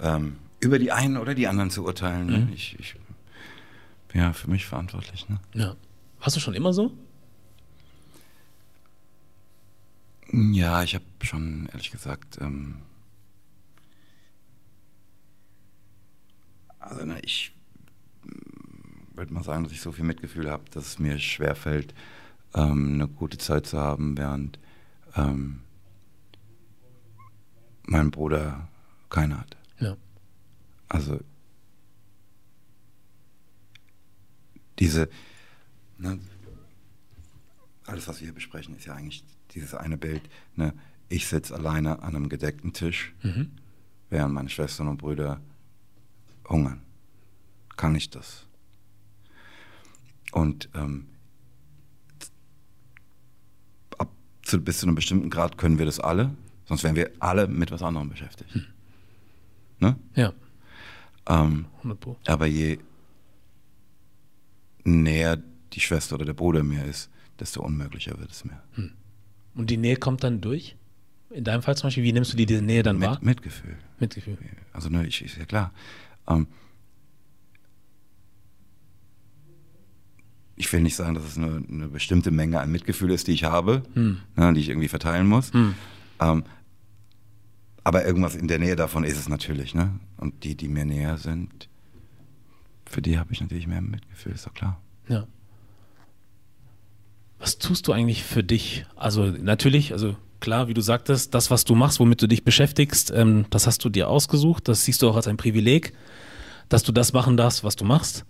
[0.00, 2.26] ähm, über die einen oder die anderen zu urteilen.
[2.26, 2.48] Ne?
[2.54, 3.02] Ich, ich bin
[4.14, 5.28] ja für mich verantwortlich.
[5.28, 5.38] Ne?
[5.52, 5.76] Ja.
[6.20, 6.92] Warst du schon immer so?
[10.32, 12.76] Ja, ich habe schon, ehrlich gesagt, ähm,
[16.78, 17.52] also ne, ich
[19.14, 21.94] würde mal sagen, dass ich so viel Mitgefühl habe, dass es mir schwerfällt,
[22.54, 24.58] ähm, eine gute Zeit zu haben, während
[25.14, 25.60] ähm,
[27.84, 28.68] mein Bruder
[29.10, 29.56] keine hat.
[29.78, 29.96] Ja.
[30.88, 31.20] Also
[34.78, 35.08] diese,
[35.98, 36.18] ne,
[37.86, 40.22] alles, was wir hier besprechen, ist ja eigentlich dieses eine Bild.
[40.56, 40.72] Ne?
[41.08, 43.50] Ich sitze alleine an einem gedeckten Tisch, Mhm.
[44.10, 45.40] während meine Schwestern und Brüder
[46.48, 46.82] hungern.
[47.76, 48.46] Kann ich das?
[50.32, 51.06] Und ähm,
[53.98, 54.10] ab
[54.42, 56.34] zu, bis zu einem bestimmten Grad können wir das alle,
[56.66, 58.50] sonst wären wir alle mit was anderem beschäftigt.
[59.78, 59.96] Ne?
[60.14, 60.32] Ja,
[61.26, 62.16] Ähm, 100 Pro.
[62.26, 62.78] aber je
[64.84, 65.42] näher
[65.72, 68.62] die Schwester oder der Bruder mir ist, desto unmöglicher wird es mir.
[69.54, 70.76] Und die Nähe kommt dann durch?
[71.30, 73.14] In deinem Fall zum Beispiel, wie nimmst du die, diese Nähe dann wahr?
[73.14, 73.76] Mit, Mitgefühl.
[73.98, 74.38] Mitgefühl.
[74.72, 75.72] Also ne, ich ist ja klar.
[76.28, 76.46] Ähm,
[80.56, 83.44] ich will nicht sagen, dass es eine, eine bestimmte Menge an Mitgefühl ist, die ich
[83.44, 84.18] habe, Hm.
[84.36, 85.52] ne, die ich irgendwie verteilen muss.
[85.52, 85.74] Hm.
[86.20, 86.44] Ähm,
[87.82, 89.74] aber irgendwas in der Nähe davon ist es natürlich.
[89.74, 89.98] Ne?
[90.16, 91.68] Und die, die mir näher sind,
[92.94, 94.80] für die habe ich natürlich mehr Mitgefühl, ist doch klar.
[95.08, 95.26] Ja.
[97.40, 98.86] Was tust du eigentlich für dich?
[98.94, 103.10] Also natürlich, also klar, wie du sagtest, das, was du machst, womit du dich beschäftigst,
[103.10, 105.92] ähm, das hast du dir ausgesucht, das siehst du auch als ein Privileg,
[106.68, 108.24] dass du das machen darfst, was du machst.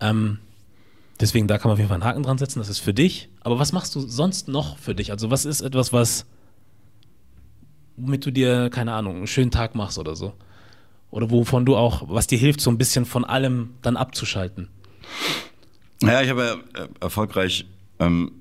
[0.00, 0.38] Ähm,
[1.20, 3.28] deswegen, da kann man auf jeden Fall einen Haken dran setzen, das ist für dich.
[3.40, 5.10] Aber was machst du sonst noch für dich?
[5.10, 6.24] Also was ist etwas, was,
[7.96, 10.34] womit du dir, keine Ahnung, einen schönen Tag machst oder so?
[11.14, 14.68] Oder wovon du auch, was dir hilft, so ein bisschen von allem dann abzuschalten?
[16.02, 16.42] Naja, ich habe
[16.74, 17.66] ja äh, erfolgreich
[18.00, 18.32] ähm,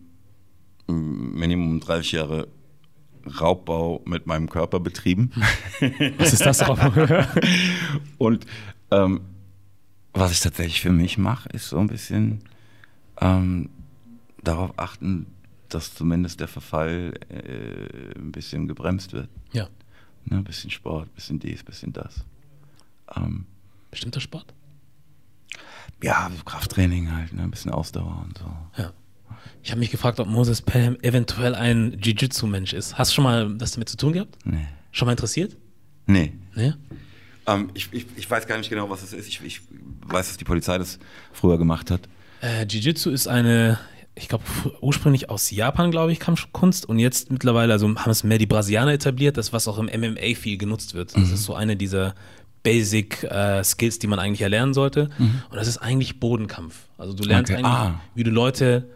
[0.88, 2.48] Minimum 30 Jahre
[3.40, 5.30] Raubbau mit meinem Körper betrieben.
[6.18, 6.80] Was ist das auch?
[8.18, 8.48] Und
[8.90, 9.22] ähm,
[10.14, 12.44] was ich tatsächlich für mich mache, ist so ein bisschen
[13.22, 13.70] ähm,
[14.44, 15.28] darauf achten,
[15.70, 19.30] dass zumindest der Verfall äh, ein bisschen gebremst wird.
[19.52, 19.70] ja.
[20.26, 20.38] Ne?
[20.38, 22.26] Ein bisschen Sport, ein bisschen dies, ein bisschen das.
[23.16, 23.46] Ähm,
[23.92, 24.54] Bestimmter Sport?
[26.04, 27.44] ja, so Krafttraining halt, ne?
[27.44, 28.82] ein bisschen Ausdauer und so.
[28.82, 28.92] Ja.
[29.64, 32.98] Ich habe mich gefragt, ob Moses Pelham eventuell ein Jiu-Jitsu-Mensch ist.
[32.98, 34.38] Hast du schon mal das damit zu tun gehabt?
[34.44, 34.68] Nee.
[34.92, 35.56] Schon mal interessiert?
[36.06, 36.34] Nee.
[36.54, 36.74] Nee?
[37.48, 39.28] Ähm, ich, ich, ich weiß gar nicht genau, was das ist.
[39.28, 39.62] Ich, ich
[40.06, 41.00] weiß, dass die Polizei das
[41.32, 42.02] früher gemacht hat.
[42.42, 43.80] Äh, Jiu-Jitsu ist eine,
[44.16, 44.44] ich glaube,
[44.82, 48.92] ursprünglich aus Japan, glaube ich, Kampfkunst und jetzt mittlerweile, also haben es mehr die Brasilianer
[48.92, 51.16] etabliert, das, was auch im MMA viel genutzt wird.
[51.16, 52.16] Das ist so eine dieser
[52.64, 55.10] Basic äh, Skills, die man eigentlich erlernen sollte.
[55.20, 56.76] Und das ist eigentlich Bodenkampf.
[56.98, 57.60] Also du lernst Okay.
[57.60, 58.00] eigentlich, Ah.
[58.16, 58.88] wie du Leute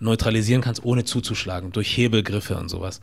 [0.00, 3.00] neutralisieren kannst, ohne zuzuschlagen, durch Hebelgriffe und sowas.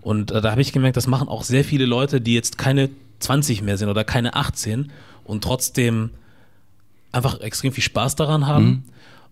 [0.00, 2.90] Und äh, da habe ich gemerkt, das machen auch sehr viele Leute, die jetzt keine
[3.20, 4.90] 20 mehr sind oder keine 18
[5.24, 6.10] und trotzdem
[7.10, 8.84] einfach extrem viel Spaß daran haben,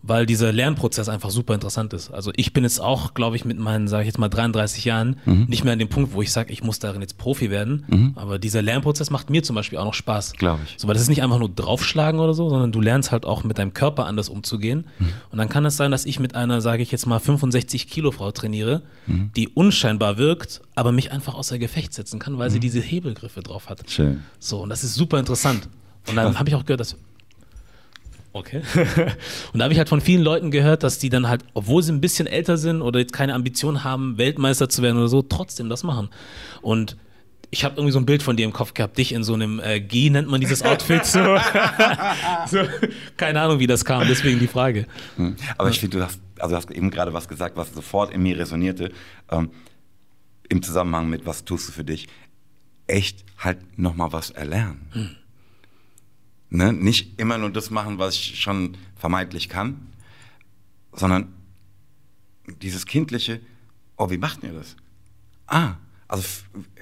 [0.03, 2.11] weil dieser Lernprozess einfach super interessant ist.
[2.11, 5.17] Also ich bin jetzt auch, glaube ich, mit meinen, sage ich jetzt mal 33 Jahren
[5.25, 8.15] nicht mehr an dem Punkt, wo ich sage, ich muss darin jetzt Profi werden.
[8.17, 10.33] Aber dieser Lernprozess macht mir zum Beispiel auch noch Spaß.
[10.35, 10.75] Glaube ich.
[10.79, 13.45] So, weil das ist nicht einfach nur draufschlagen oder so, sondern du lernst halt auch
[13.45, 14.87] mit deinem Körper anders umzugehen.
[15.31, 18.11] Und dann kann es sein, dass ich mit einer, sage ich jetzt mal, 65 Kilo
[18.11, 22.81] Frau trainiere, die unscheinbar wirkt, aber mich einfach außer Gefecht setzen kann, weil sie diese
[22.81, 23.91] Hebelgriffe drauf hat.
[23.91, 24.23] Schön.
[24.39, 25.69] So, und das ist super interessant.
[26.09, 26.97] Und dann habe ich auch gehört, dass.
[28.33, 28.63] Okay.
[29.53, 31.93] und da habe ich halt von vielen Leuten gehört, dass die dann halt, obwohl sie
[31.93, 35.69] ein bisschen älter sind oder jetzt keine Ambition haben, Weltmeister zu werden oder so, trotzdem
[35.69, 36.11] das machen.
[36.63, 36.97] Und
[37.51, 39.59] ich habe irgendwie so ein Bild von dir im Kopf gehabt, dich in so einem
[39.59, 41.19] äh, G nennt man dieses Outfit so.
[42.47, 42.59] so.
[43.17, 44.87] Keine Ahnung, wie das kam, deswegen die Frage.
[45.17, 45.35] Hm.
[45.59, 48.23] Aber ich finde, du hast, also du hast eben gerade was gesagt, was sofort in
[48.23, 48.93] mir resonierte,
[49.31, 49.51] ähm,
[50.49, 52.07] im Zusammenhang mit, was tust du für dich,
[52.87, 55.17] echt halt nochmal was erlernen.
[56.51, 56.73] Ne?
[56.73, 59.87] Nicht immer nur das machen, was ich schon vermeintlich kann,
[60.93, 61.29] sondern
[62.63, 63.41] dieses kindliche,
[63.97, 64.77] oh, wie macht ihr das?
[65.47, 65.75] Ah,
[66.09, 66.25] also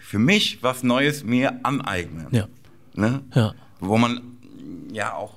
[0.00, 2.28] für mich was Neues mir aneignen.
[2.30, 2.48] Ja.
[2.94, 3.22] Ne?
[3.34, 3.54] Ja.
[3.80, 4.20] Wo man
[4.90, 5.34] ja auch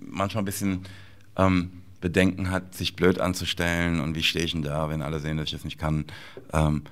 [0.00, 0.80] manchmal ein bisschen
[1.36, 5.36] ähm, Bedenken hat, sich blöd anzustellen und wie stehe ich denn da, wenn alle sehen,
[5.36, 6.06] dass ich das nicht kann.
[6.52, 6.82] Ähm,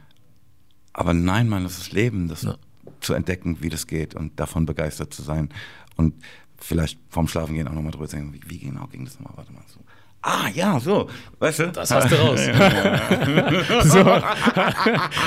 [0.93, 2.57] aber nein, man, das ist Leben, das Ja.
[3.01, 5.49] zu entdecken, wie das geht und davon begeistert zu sein.
[5.97, 6.15] Und
[6.59, 9.37] vielleicht vorm Schlafengehen auch nochmal drüber zu denken, wie, wie genau ging das nochmal?
[9.37, 9.81] Warte mal so.
[10.21, 11.73] Ah, ja, so, weißt du?
[11.73, 12.41] Das hast du raus.
[13.85, 14.01] so.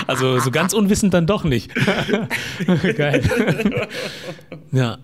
[0.05, 1.73] Also so ganz unwissend dann doch nicht.
[2.97, 3.87] Geil.
[4.71, 4.97] ja.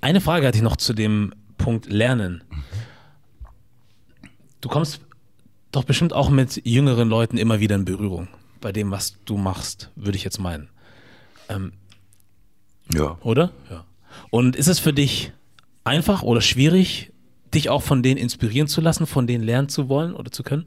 [0.00, 2.42] Eine Frage hatte ich noch zu dem Punkt Lernen.
[4.60, 5.00] Du kommst
[5.70, 8.26] doch bestimmt auch mit jüngeren Leuten immer wieder in Berührung
[8.60, 10.68] bei dem, was du machst, würde ich jetzt meinen.
[12.92, 13.16] Ja.
[13.22, 13.52] Oder?
[13.70, 13.84] Ja.
[14.30, 15.32] Und ist es für dich
[15.84, 17.12] einfach oder schwierig,
[17.54, 20.66] dich auch von denen inspirieren zu lassen, von denen lernen zu wollen oder zu können?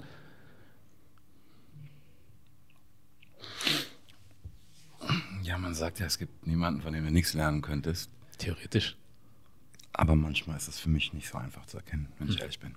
[5.44, 8.10] Ja, man sagt ja, es gibt niemanden, von dem du nichts lernen könntest.
[8.38, 8.98] Theoretisch.
[9.94, 12.76] Aber manchmal ist es für mich nicht so einfach zu erkennen, wenn ich ehrlich bin.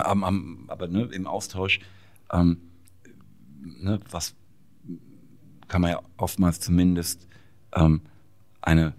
[0.00, 1.80] Am, am, aber ne, im Austausch,
[2.32, 2.62] ähm,
[3.62, 4.34] ne, was
[5.68, 7.28] kann man ja oftmals zumindest
[7.76, 8.00] ähm,
[8.62, 8.94] eine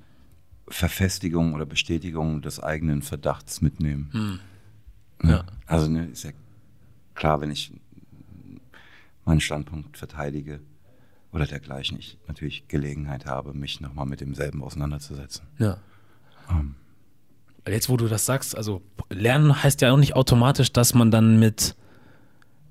[0.70, 4.10] Verfestigung oder Bestätigung des eigenen Verdachts mitnehmen.
[4.12, 4.40] Hm.
[5.24, 5.32] Ne?
[5.32, 5.46] Ja.
[5.66, 6.32] Also ne, ist ja
[7.16, 7.74] klar, wenn ich
[9.26, 10.62] meinen Standpunkt verteidige
[11.32, 15.46] oder dergleichen, ich natürlich Gelegenheit habe, mich nochmal mit demselben auseinanderzusetzen.
[15.58, 15.78] Ja.
[16.50, 16.76] Ähm,
[17.68, 21.38] Jetzt, wo du das sagst, also lernen heißt ja auch nicht automatisch, dass man dann
[21.38, 21.76] mit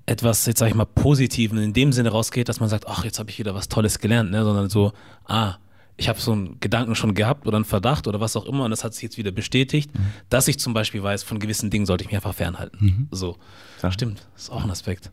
[0.06, 3.18] etwas, jetzt sag ich mal, Positiven in dem Sinne rausgeht, dass man sagt, ach, jetzt
[3.18, 4.42] habe ich wieder was Tolles gelernt, ne?
[4.44, 4.92] sondern so,
[5.26, 5.56] ah,
[5.96, 8.70] ich habe so einen Gedanken schon gehabt oder einen Verdacht oder was auch immer und
[8.70, 9.90] das hat sich jetzt wieder bestätigt,
[10.28, 13.08] dass ich zum Beispiel weiß, von gewissen Dingen sollte ich mich einfach fernhalten.
[13.10, 13.38] So.
[13.82, 13.90] Ja.
[13.90, 15.10] Stimmt, ist auch ein Aspekt.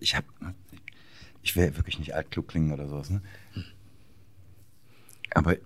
[0.00, 0.26] Ich habe,
[1.42, 3.22] ich will wirklich nicht altklug klingen oder sowas, ne?
[5.34, 5.56] Aber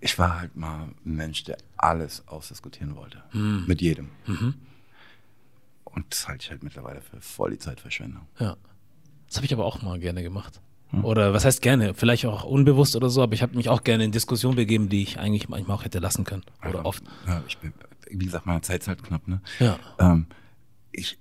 [0.00, 3.22] ich war halt mal ein Mensch, der alles ausdiskutieren wollte.
[3.32, 4.10] Mit jedem.
[5.84, 8.26] Und das halte ich halt mittlerweile für voll die Zeitverschwendung.
[8.38, 8.56] Ja.
[9.28, 10.60] Das habe ich aber auch mal gerne gemacht.
[11.00, 11.94] Oder was heißt gerne?
[11.94, 15.02] Vielleicht auch unbewusst oder so, aber ich habe mich auch gerne in Diskussionen begeben, die
[15.02, 16.42] ich eigentlich manchmal auch hätte lassen können.
[16.60, 17.02] Oder Aber, oft.
[17.26, 17.72] Ja, ich bin,
[18.10, 19.40] wie gesagt, meine Zeit ist halt knapp, ne?
[19.58, 19.78] Ja.
[19.98, 20.26] Ähm,
[20.92, 21.18] ich,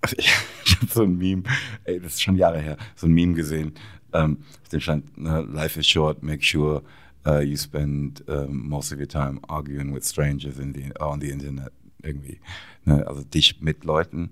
[0.00, 0.28] also ich,
[0.64, 1.44] ich habe so ein Meme,
[1.84, 3.72] ey, das ist schon Jahre her, so ein Meme gesehen,
[4.12, 6.82] ähm, auf dem stand, ne, life is short, make sure
[7.26, 11.30] uh, you spend um, most of your time arguing with strangers in the, on the
[11.30, 12.40] internet, irgendwie.
[12.84, 13.06] Ne?
[13.06, 14.30] Also dich mit Leuten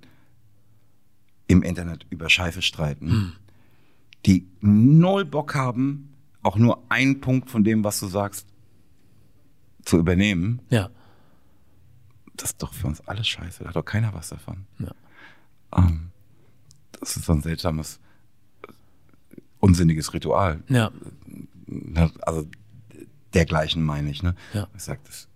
[1.47, 3.35] im Internet über Scheiße streiten,
[4.25, 8.47] die null Bock haben, auch nur einen Punkt von dem, was du sagst,
[9.85, 10.91] zu übernehmen Ja.
[12.37, 13.63] das ist doch für uns alles scheiße.
[13.63, 14.67] Da hat doch keiner was davon.
[14.81, 14.91] Ja.
[15.77, 16.11] Ähm,
[17.01, 18.01] das ist so ein seltsames,
[18.67, 18.73] äh,
[19.61, 20.63] unsinniges Ritual.
[20.69, 20.91] Ja.
[22.23, 22.49] Also
[23.35, 24.23] dergleichen meine ich.
[24.25, 24.35] Ne?
[24.55, 24.67] Ja.
[24.77, 25.29] Ich sag das.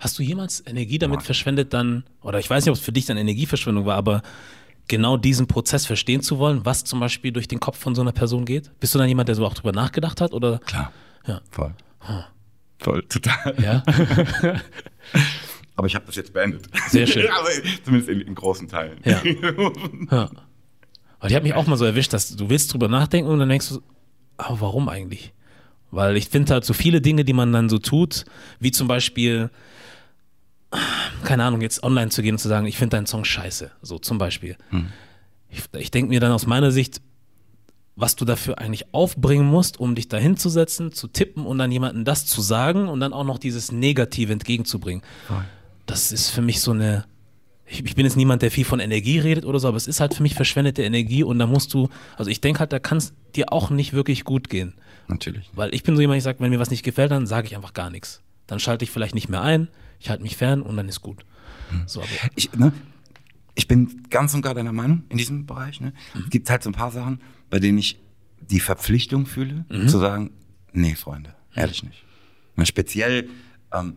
[0.00, 1.24] Hast du jemals Energie damit Boah.
[1.26, 4.22] verschwendet, dann, oder ich weiß nicht, ob es für dich dann Energieverschwendung war, aber
[4.88, 8.12] genau diesen Prozess verstehen zu wollen, was zum Beispiel durch den Kopf von so einer
[8.12, 8.70] Person geht?
[8.80, 10.32] Bist du dann jemand, der so auch drüber nachgedacht hat?
[10.32, 10.58] Oder?
[10.58, 10.92] Klar.
[11.26, 11.40] Ja.
[11.50, 11.74] Voll.
[12.78, 13.54] Voll, total.
[13.62, 13.82] Ja.
[15.76, 16.66] Aber ich habe das jetzt beendet.
[16.88, 17.26] Sehr schön.
[17.38, 17.48] Aber
[17.82, 18.98] zumindest in, in großen Teilen.
[19.04, 19.22] Ja.
[20.10, 20.30] ja.
[21.18, 23.48] Aber ich habe mich auch mal so erwischt, dass du willst drüber nachdenken und dann
[23.48, 23.80] denkst du,
[24.36, 25.32] aber warum eigentlich?
[25.90, 28.24] Weil ich finde halt so viele Dinge, die man dann so tut,
[28.60, 29.50] wie zum Beispiel,
[31.24, 33.70] keine Ahnung, jetzt online zu gehen und zu sagen, ich finde deinen Song scheiße.
[33.82, 34.56] So zum Beispiel.
[35.48, 37.00] Ich, ich denke mir dann aus meiner Sicht,
[37.96, 42.04] was du dafür eigentlich aufbringen musst, um dich da hinzusetzen, zu tippen und dann jemandem
[42.04, 45.02] das zu sagen und dann auch noch dieses Negative entgegenzubringen.
[45.26, 45.44] Voll.
[45.86, 47.04] Das ist für mich so eine.
[47.66, 50.00] Ich, ich bin jetzt niemand, der viel von Energie redet oder so, aber es ist
[50.00, 52.98] halt für mich verschwendete Energie und da musst du, also ich denke halt, da kann
[52.98, 54.74] es dir auch nicht wirklich gut gehen.
[55.08, 55.48] Natürlich.
[55.54, 57.56] Weil ich bin so jemand, ich sage, wenn mir was nicht gefällt, dann sage ich
[57.56, 58.22] einfach gar nichts.
[58.46, 59.68] Dann schalte ich vielleicht nicht mehr ein,
[60.00, 61.24] ich halte mich fern und dann ist gut.
[61.86, 62.72] So, aber, Ich, ne,
[63.54, 65.80] ich bin ganz und gar deiner Meinung in diesem Bereich.
[65.80, 65.92] Ne?
[66.14, 67.98] Es gibt halt so ein paar Sachen, bei denen ich
[68.40, 70.30] die Verpflichtung fühle, zu sagen,
[70.72, 72.04] nee, Freunde, ehrlich nicht.
[72.56, 73.28] Ne, speziell
[73.72, 73.96] ähm,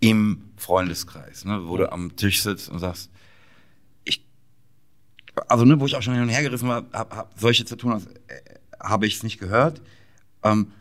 [0.00, 3.10] im Freundeskreis, ne, wo du am Tisch sitzt und sagst,
[4.04, 4.24] ich,
[5.48, 7.76] also ne, wo ich auch schon hin und her gerissen war, hab, hab solche zu
[7.76, 7.92] tun,
[8.28, 8.34] äh,
[8.80, 9.82] habe ich es nicht gehört.
[10.42, 10.72] Ähm,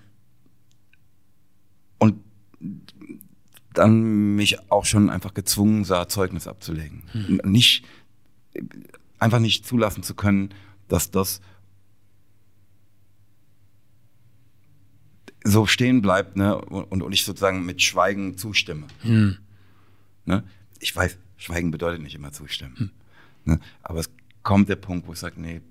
[3.73, 7.03] dann mich auch schon einfach gezwungen sah, Zeugnis abzulegen.
[7.13, 7.85] N- Nicht,
[9.19, 10.49] einfach nicht zulassen zu können,
[10.87, 11.41] dass das
[15.43, 18.87] so stehen bleibt ne, und, und ich sozusagen mit Schweigen zustimme.
[20.25, 20.43] Ne?
[20.79, 22.91] Ich weiß, Schweigen bedeutet nicht immer zustimmen.
[23.45, 23.59] Ne?
[23.81, 24.09] Aber es
[24.43, 25.61] kommt der Punkt, wo ich sage, nee,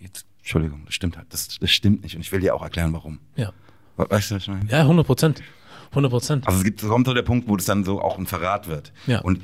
[0.00, 2.92] jetzt, Entschuldigung, das stimmt halt, das, das stimmt nicht und ich will dir auch erklären,
[2.92, 3.18] warum.
[3.36, 3.52] ja.
[3.96, 4.70] We- Weißt du, was ich meine?
[4.70, 5.42] Ja, 100 Prozent.
[5.90, 6.46] 100 Prozent.
[6.46, 8.92] Also es gibt, kommt so der Punkt, wo das dann so auch ein Verrat wird.
[9.06, 9.20] Ja.
[9.20, 9.42] Und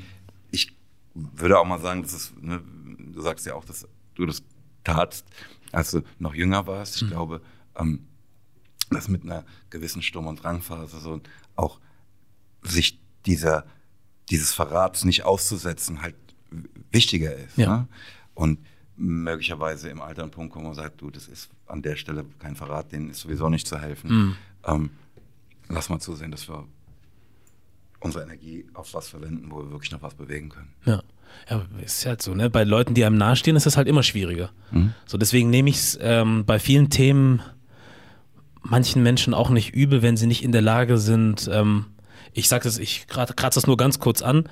[0.51, 0.73] ich
[1.13, 2.61] würde auch mal sagen, dass es, ne,
[2.97, 4.43] du sagst ja auch, dass du das
[4.83, 5.25] tatst,
[5.71, 7.01] als du noch jünger warst.
[7.01, 7.41] Ich glaube,
[7.75, 8.07] ähm,
[8.89, 11.19] dass mit einer gewissen Sturm- und Drangphase so
[11.55, 11.79] auch
[12.61, 13.65] sich dieser,
[14.29, 16.15] dieses Verrats nicht auszusetzen halt
[16.91, 17.57] wichtiger ist.
[17.57, 17.77] Ja.
[17.77, 17.87] Ne?
[18.33, 18.59] Und
[18.95, 22.55] möglicherweise im Alter ein Punkt kommen, man sagt, du, das ist an der Stelle kein
[22.55, 24.35] Verrat, denen ist sowieso nicht zu helfen.
[24.65, 24.89] Ähm,
[25.69, 26.65] lass mal zusehen, dass wir
[27.99, 30.69] unsere Energie auf was verwenden, wo wir wirklich noch was bewegen können.
[30.85, 31.01] Ja.
[31.49, 32.49] Ja, ist halt so, ne?
[32.49, 34.49] Bei Leuten, die einem nahestehen, ist das halt immer schwieriger.
[35.05, 37.41] So, deswegen nehme ich es ähm, bei vielen Themen
[38.61, 41.49] manchen Menschen auch nicht übel, wenn sie nicht in der Lage sind.
[41.51, 41.85] Ähm,
[42.33, 44.47] ich sage das, ich kratze das nur ganz kurz an.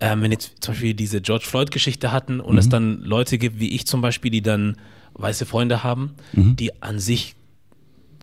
[0.00, 3.74] Ähm, wenn jetzt zum Beispiel diese George Floyd-Geschichte hatten und es dann Leute gibt, wie
[3.74, 4.76] ich zum Beispiel, die dann
[5.12, 7.36] weiße Freunde haben, die an sich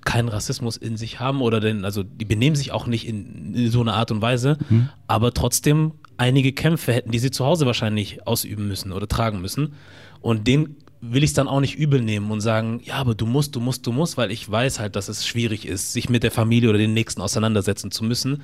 [0.05, 3.71] keinen Rassismus in sich haben oder denn, also die benehmen sich auch nicht in, in
[3.71, 4.89] so einer Art und Weise, mhm.
[5.07, 9.73] aber trotzdem einige Kämpfe hätten, die sie zu Hause wahrscheinlich ausüben müssen oder tragen müssen.
[10.21, 13.25] Und den will ich es dann auch nicht übel nehmen und sagen, ja, aber du
[13.25, 16.21] musst, du musst, du musst, weil ich weiß halt, dass es schwierig ist, sich mit
[16.21, 18.43] der Familie oder den Nächsten auseinandersetzen zu müssen.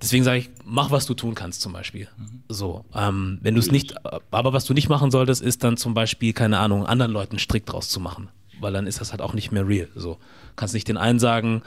[0.00, 2.08] Deswegen sage ich, mach, was du tun kannst, zum Beispiel.
[2.16, 2.42] Mhm.
[2.48, 3.94] So, ähm, wenn du es nicht,
[4.30, 7.66] aber was du nicht machen solltest, ist dann zum Beispiel, keine Ahnung, anderen Leuten Strick
[7.66, 8.28] draus zu machen,
[8.64, 9.88] weil dann ist das halt auch nicht mehr real.
[9.94, 10.18] So,
[10.56, 11.62] kannst nicht den einen sagen,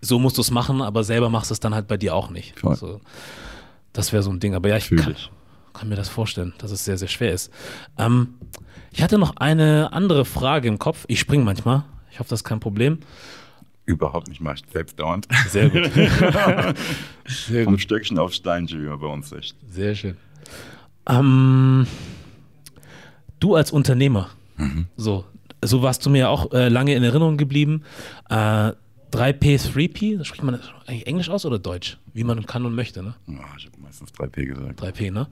[0.00, 2.30] so musst du es machen, aber selber machst du es dann halt bei dir auch
[2.30, 2.54] nicht.
[2.60, 3.00] So,
[3.92, 4.54] das wäre so ein Ding.
[4.54, 5.16] Aber ja, ich kann,
[5.72, 7.50] kann, mir das vorstellen, dass es sehr, sehr schwer ist.
[7.98, 8.34] Ähm,
[8.92, 11.06] ich hatte noch eine andere Frage im Kopf.
[11.08, 11.84] Ich springe manchmal.
[12.12, 12.98] Ich hoffe, das ist kein Problem.
[13.86, 15.28] Überhaupt nicht, mache ich selbst dauernd.
[15.48, 15.90] Sehr gut.
[17.26, 17.80] Sehr Vom gut.
[17.80, 19.56] Stöckchen auf Steinchen wie bei uns echt.
[19.70, 20.16] Sehr schön.
[21.08, 21.86] Ähm,
[23.38, 24.86] du als Unternehmer, mhm.
[24.96, 25.24] so,
[25.62, 27.82] so warst du mir auch äh, lange in Erinnerung geblieben.
[28.28, 28.72] Äh,
[29.12, 31.98] 3P, 3P, spricht man das eigentlich Englisch aus oder Deutsch?
[32.12, 33.14] Wie man kann und möchte, ne?
[33.26, 34.82] Ja, ich habe meistens 3P gesagt.
[34.82, 35.28] 3P, ne?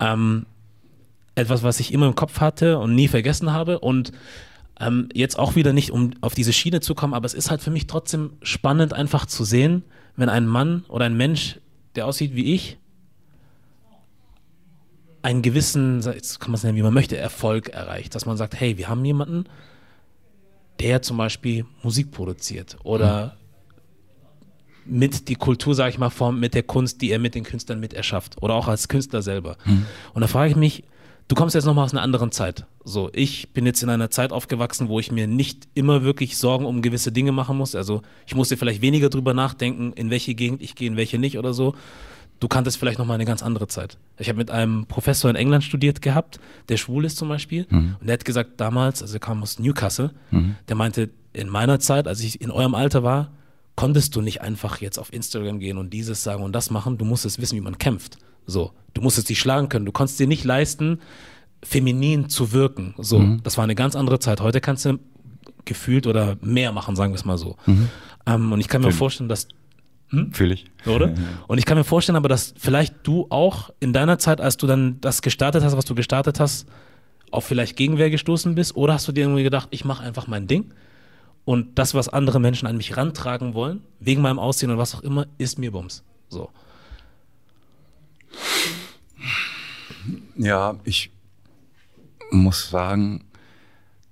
[0.00, 0.46] Ähm,
[1.34, 4.12] etwas, was ich immer im Kopf hatte und nie vergessen habe und
[4.80, 7.62] ähm, jetzt auch wieder nicht, um auf diese Schiene zu kommen, aber es ist halt
[7.62, 9.84] für mich trotzdem spannend, einfach zu sehen,
[10.16, 11.60] wenn ein Mann oder ein Mensch,
[11.94, 12.78] der aussieht wie ich,
[15.24, 18.14] einen gewissen, jetzt kann man es nennen, wie man möchte, Erfolg erreicht.
[18.14, 19.46] Dass man sagt, hey, wir haben jemanden,
[20.80, 23.36] der zum Beispiel Musik produziert oder
[24.84, 24.98] mhm.
[24.98, 27.80] mit die Kultur, sage ich mal, formt, mit der Kunst, die er mit den Künstlern
[27.80, 29.56] mit erschafft oder auch als Künstler selber.
[29.64, 29.86] Mhm.
[30.12, 30.84] Und da frage ich mich,
[31.28, 32.66] du kommst jetzt nochmal aus einer anderen Zeit.
[32.84, 36.66] So, ich bin jetzt in einer Zeit aufgewachsen, wo ich mir nicht immer wirklich Sorgen
[36.66, 37.74] um gewisse Dinge machen muss.
[37.74, 41.38] Also ich musste vielleicht weniger drüber nachdenken, in welche Gegend ich gehe, in welche nicht
[41.38, 41.74] oder so.
[42.40, 43.96] Du kanntest vielleicht nochmal eine ganz andere Zeit.
[44.18, 47.66] Ich habe mit einem Professor in England studiert gehabt, der schwul ist zum Beispiel.
[47.70, 47.96] Mhm.
[48.00, 50.56] Und der hat gesagt, damals, also er kam aus Newcastle, mhm.
[50.68, 53.32] der meinte, in meiner Zeit, als ich in eurem Alter war,
[53.76, 56.98] konntest du nicht einfach jetzt auf Instagram gehen und dieses sagen und das machen.
[56.98, 58.18] Du musstest wissen, wie man kämpft.
[58.46, 59.86] So, du musstest dich schlagen können.
[59.86, 61.00] Du konntest dir nicht leisten,
[61.62, 62.94] feminin zu wirken.
[62.98, 63.42] So, mhm.
[63.42, 64.40] das war eine ganz andere Zeit.
[64.40, 64.98] Heute kannst du
[65.64, 67.56] gefühlt oder mehr machen, sagen wir es mal so.
[67.66, 67.88] Mhm.
[68.26, 68.98] Ähm, und ich kann mir Fühl.
[68.98, 69.48] vorstellen, dass
[70.08, 70.32] hm?
[70.32, 70.66] Fühle ich.
[70.86, 71.14] Oder?
[71.48, 74.66] Und ich kann mir vorstellen, aber dass vielleicht du auch in deiner Zeit, als du
[74.66, 76.66] dann das gestartet hast, was du gestartet hast,
[77.30, 78.76] auf vielleicht Gegenwehr gestoßen bist?
[78.76, 80.72] Oder hast du dir irgendwie gedacht, ich mache einfach mein Ding
[81.44, 85.02] und das, was andere Menschen an mich rantragen wollen, wegen meinem Aussehen und was auch
[85.02, 86.02] immer, ist mir Bums.
[86.28, 86.50] So.
[90.36, 91.10] Ja, ich
[92.30, 93.24] muss sagen,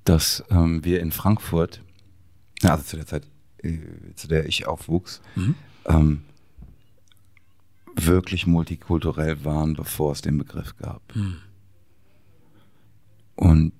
[0.05, 1.81] dass ähm, wir in Frankfurt,
[2.63, 3.25] also zu der Zeit,
[3.59, 3.79] äh,
[4.15, 5.55] zu der ich aufwuchs, mhm.
[5.87, 6.23] Ähm,
[7.95, 11.03] wirklich multikulturell waren, bevor es den Begriff gab.
[11.15, 11.37] Mhm.
[13.37, 13.73] Und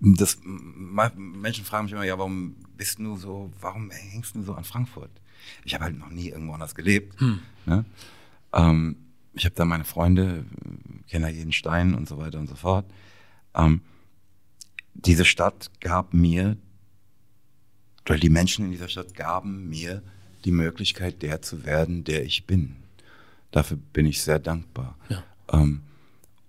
[0.00, 4.64] das, Menschen fragen mich immer, ja, warum bist du so, warum hängst du so an
[4.64, 5.10] Frankfurt?
[5.64, 7.20] Ich habe halt noch nie irgendwo anders gelebt.
[7.20, 7.40] Mhm.
[7.66, 7.84] Ne?
[8.52, 8.96] Ähm,
[9.34, 10.44] ich habe da meine Freunde,
[11.08, 12.86] kenne jeden Stein und so weiter und so fort.
[13.54, 13.80] Ähm,
[14.94, 16.56] diese Stadt gab mir,
[18.08, 20.02] oder die Menschen in dieser Stadt gaben mir
[20.44, 22.76] die Möglichkeit, der zu werden, der ich bin.
[23.50, 24.96] Dafür bin ich sehr dankbar.
[25.08, 25.22] Ja.
[25.52, 25.82] Ähm,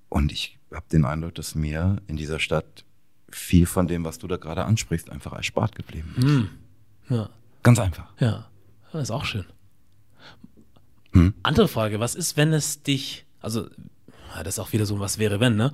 [0.10, 2.84] und ich habe den Eindruck, dass mir in dieser Stadt
[3.30, 6.24] viel von dem, was du da gerade ansprichst, einfach erspart geblieben ist.
[6.24, 6.50] Hm.
[7.10, 7.30] Ja.
[7.64, 8.08] Ganz einfach.
[8.20, 8.48] Ja,
[8.92, 9.46] das ist auch schön.
[11.12, 11.34] Hm.
[11.44, 13.70] Andere Frage, was ist, wenn es dich, also
[14.44, 15.72] das ist auch wieder so, was wäre, wenn, ne?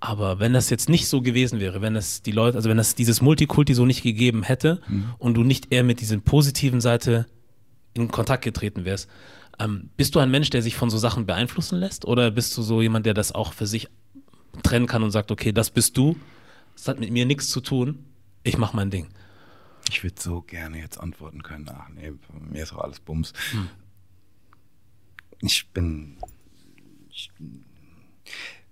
[0.00, 2.94] Aber wenn das jetzt nicht so gewesen wäre, wenn es die Leute, also wenn es
[2.94, 5.14] dieses Multikulti so nicht gegeben hätte mhm.
[5.18, 7.26] und du nicht eher mit dieser positiven Seite
[7.94, 9.08] in Kontakt getreten wärst,
[9.58, 12.04] ähm, bist du ein Mensch, der sich von so Sachen beeinflussen lässt?
[12.04, 13.88] Oder bist du so jemand, der das auch für sich
[14.62, 16.16] trennen kann und sagt, okay, das bist du,
[16.76, 18.04] das hat mit mir nichts zu tun,
[18.44, 19.08] ich mache mein Ding?
[19.90, 22.12] Ich würde so gerne jetzt antworten können, ach nee,
[22.50, 23.32] mir ist auch alles Bums.
[23.50, 23.68] Hm
[25.40, 26.18] ich bin,
[27.10, 27.30] ich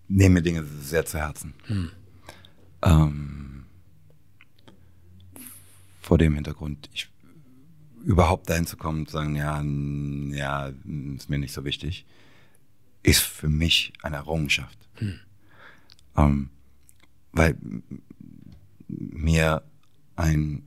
[0.09, 1.55] nehme mir Dinge sehr zu Herzen.
[1.67, 1.91] Hm.
[2.83, 3.67] Ähm,
[6.01, 7.09] vor dem Hintergrund, ich
[8.05, 9.61] überhaupt dahin zu kommen und zu sagen, ja,
[10.37, 10.73] ja,
[11.17, 12.07] ist mir nicht so wichtig,
[13.03, 14.79] ist für mich eine Errungenschaft.
[14.95, 15.19] Hm.
[16.17, 16.51] Ähm,
[17.33, 17.57] weil
[18.89, 19.63] mir
[20.15, 20.63] ein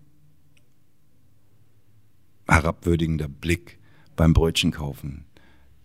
[2.48, 3.80] herabwürdigender Blick
[4.16, 5.26] beim Brötchen kaufen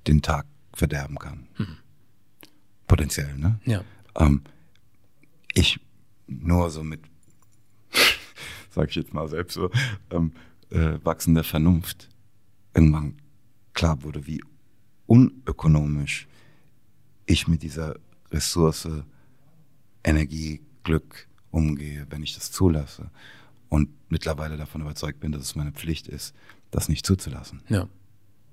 [0.07, 1.48] den Tag verderben kann.
[1.55, 1.76] Hm.
[2.87, 3.61] Potenziell, ne?
[3.64, 3.82] Ja.
[4.16, 4.43] Ähm,
[5.55, 5.80] ich
[6.26, 7.01] nur so mit,
[8.70, 9.70] sag ich jetzt mal selbst so,
[10.11, 10.32] ähm,
[10.70, 12.09] äh, wachsender Vernunft
[12.74, 13.16] irgendwann
[13.72, 14.43] klar wurde, wie
[15.07, 16.26] unökonomisch
[17.26, 17.97] ich mit dieser
[18.30, 18.89] Ressource
[20.03, 23.11] Energie, Glück umgehe, wenn ich das zulasse.
[23.70, 26.35] und mittlerweile davon überzeugt bin, dass es meine Pflicht ist,
[26.70, 27.62] das nicht zuzulassen.
[27.68, 27.89] Ja.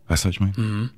[0.08, 0.58] Weißt du, was ich meine?
[0.58, 0.90] Mhm.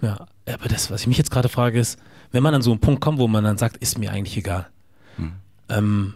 [0.00, 1.98] Ja, aber das, was ich mich jetzt gerade frage, ist,
[2.30, 4.68] wenn man an so einen Punkt kommt, wo man dann sagt, ist mir eigentlich egal,
[5.16, 5.32] Mhm.
[5.68, 6.14] ähm,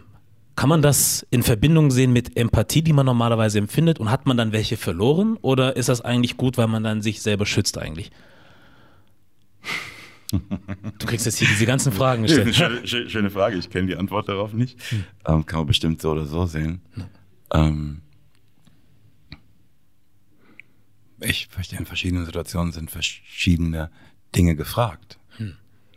[0.55, 4.37] kann man das in Verbindung sehen mit Empathie, die man normalerweise empfindet und hat man
[4.37, 8.11] dann welche verloren oder ist das eigentlich gut, weil man dann sich selber schützt eigentlich?
[10.31, 12.55] Du kriegst jetzt hier diese ganzen Fragen gestellt.
[12.55, 14.79] schöne, schöne, Frage, ich kenne die Antwort darauf nicht.
[15.27, 16.81] Ähm, kann man bestimmt so oder so sehen.
[17.51, 18.01] Ähm,
[21.23, 23.89] ich verstehe, in verschiedenen Situationen sind verschiedene
[24.35, 25.19] Dinge gefragt.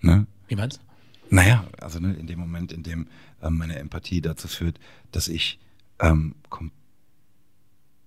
[0.00, 0.26] Ne?
[0.48, 1.34] Wie meinst du?
[1.34, 3.08] Naja, also ne, in dem Moment, in dem
[3.42, 4.78] ähm, meine Empathie dazu führt,
[5.10, 5.58] dass ich
[5.98, 6.34] ähm,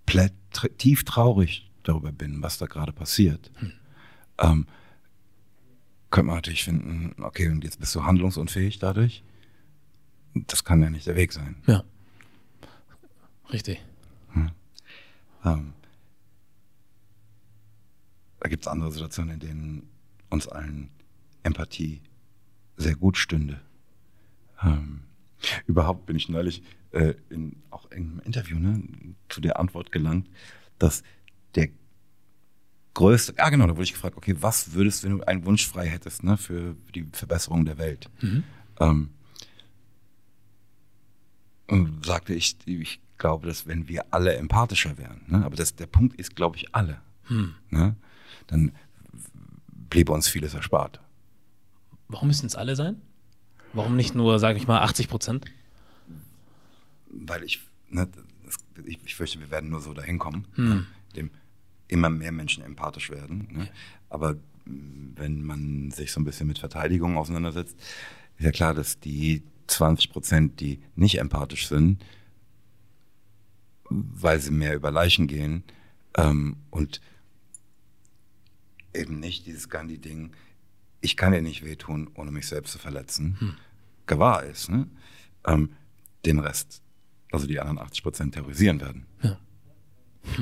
[0.05, 3.51] komplett tr tief traurig darüber bin, was da gerade passiert,
[4.37, 4.67] ähm,
[6.11, 9.23] könnte man natürlich finden, okay, und jetzt bist du handlungsunfähig dadurch.
[10.33, 11.55] Das kann ja nicht der Weg sein.
[11.67, 11.83] Ja.
[13.51, 13.81] Richtig.
[15.45, 15.73] Ähm,
[18.39, 19.89] da gibt es andere Situationen, in denen
[20.29, 20.89] uns allen
[21.43, 22.01] Empathie
[22.77, 23.59] sehr gut stünde.
[24.63, 25.01] Ähm,
[25.67, 28.81] überhaupt bin ich neulich äh, in auch in einem Interview ne,
[29.29, 30.29] zu der Antwort gelangt,
[30.77, 31.03] dass
[31.55, 31.69] der
[32.93, 35.87] größte, ja genau, da wurde ich gefragt, okay, was würdest, wenn du einen Wunsch frei
[35.87, 38.09] hättest ne, für die Verbesserung der Welt?
[38.79, 39.09] Ähm,
[41.67, 45.87] und sagte ich, ich glaube, dass wenn wir alle empathischer wären, ne, aber das, der
[45.87, 47.01] Punkt ist, glaube ich, alle,
[47.69, 47.95] ne,
[48.49, 48.71] dann
[49.89, 50.99] bliebe uns vieles erspart.
[52.07, 53.01] Warum müssen es alle sein?
[53.73, 55.45] Warum nicht nur, sage ich mal, 80 Prozent?
[57.09, 58.07] weil ich, ne,
[58.85, 60.85] ich, ich fürchte, wir werden nur so dahin kommen, ne,
[61.15, 61.31] dem
[61.87, 63.47] immer mehr Menschen empathisch werden.
[63.51, 63.69] Ne?
[64.09, 64.35] Aber
[64.65, 67.75] wenn man sich so ein bisschen mit Verteidigung auseinandersetzt,
[68.37, 72.03] ist ja klar, dass die 20 Prozent, die nicht empathisch sind,
[73.89, 75.63] weil sie mehr über Leichen gehen
[76.15, 77.01] ähm, und
[78.93, 80.31] eben nicht dieses Gandhi-Ding,
[81.01, 83.57] ich kann dir nicht wehtun, ohne mich selbst zu verletzen,
[84.05, 84.69] gewahr ist.
[84.69, 84.87] Ne?
[85.45, 85.71] Ähm,
[86.25, 86.81] den Rest,
[87.31, 89.05] also die anderen 80 Prozent terrorisieren werden.
[89.21, 89.37] Ja.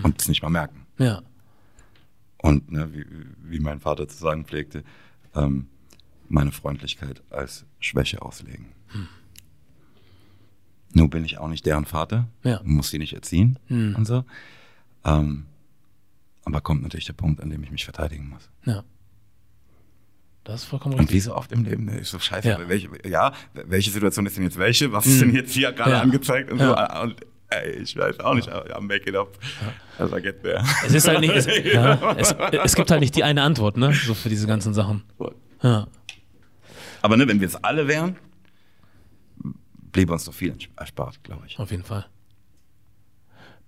[0.03, 0.87] Und es nicht mal merken.
[0.97, 1.21] Ja.
[2.39, 3.05] Und ne, wie,
[3.43, 4.83] wie mein Vater zu sagen pflegte,
[5.35, 5.67] ähm,
[6.29, 8.67] meine Freundlichkeit als Schwäche auslegen.
[10.93, 12.61] Nun bin ich auch nicht deren Vater, Ja.
[12.63, 14.23] muss sie nicht erziehen und so.
[15.05, 15.45] Ähm,
[16.47, 18.49] aber kommt natürlich der Punkt, an dem ich mich verteidigen muss.
[18.65, 18.83] Ja.
[20.43, 21.15] Das ist vollkommen Und richtig.
[21.15, 22.47] wie so oft im Leben, ne, ist so scheiße.
[22.47, 22.69] Ja.
[22.69, 24.91] Welche, ja, welche Situation ist denn jetzt welche?
[24.93, 26.01] Was ist denn jetzt hier gerade Ja.
[26.01, 26.51] angezeigt?
[26.51, 26.95] Und, Ja.
[26.95, 27.01] so.
[27.03, 27.15] und
[27.49, 29.37] ey, ich weiß auch nicht, ja, make it up.
[29.99, 30.63] Also I get there.
[30.85, 32.31] Es ist halt nicht, es, ja, es,
[32.63, 33.91] es gibt halt nicht die eine Antwort, ne?
[33.93, 35.03] So für diese ganzen Sachen.
[35.61, 35.87] Ja.
[37.01, 38.15] Aber ne, wenn wir es alle wären,
[39.91, 41.59] bliebe uns doch viel erspart, glaube ich.
[41.59, 42.05] Auf jeden Fall.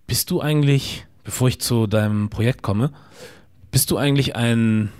[0.07, 2.91] Bist du eigentlich, bevor ich zu deinem Projekt komme,
[3.71, 4.91] bist du eigentlich ein.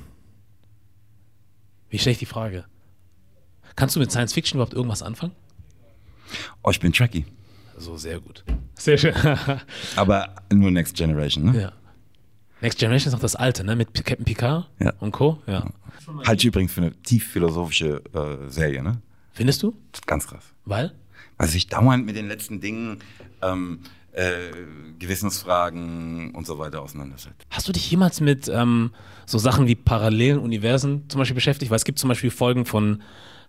[1.89, 2.65] Wie stelle ich die Frage?
[3.75, 5.33] Kannst du mit Science Fiction überhaupt irgendwas anfangen?
[6.63, 7.25] Oh, ich bin Trekkie.
[7.77, 8.43] So, sehr gut.
[8.75, 9.13] Sehr schön.
[9.95, 11.61] Aber nur Next Generation, ne?
[11.61, 11.71] ja.
[12.61, 13.75] Next Generation ist noch das alte, ne?
[13.75, 14.93] Mit Captain Picard Ja.
[14.99, 15.41] und Co.
[15.47, 15.65] Ja.
[16.25, 19.01] Halte ich übrigens für eine tief philosophische äh, Serie, ne?
[19.31, 19.73] Findest du?
[20.05, 20.43] Ganz krass.
[20.65, 20.93] Weil?
[21.37, 22.99] Weil sich dauernd mit den letzten Dingen,
[23.41, 23.79] ähm,
[24.13, 24.51] äh,
[24.97, 27.45] Gewissensfragen und so weiter auseinandersetzt.
[27.49, 28.91] Hast du dich jemals mit ähm,
[29.25, 31.71] so Sachen wie parallelen Universen zum Beispiel beschäftigt?
[31.71, 33.01] Weil es gibt zum Beispiel Folgen von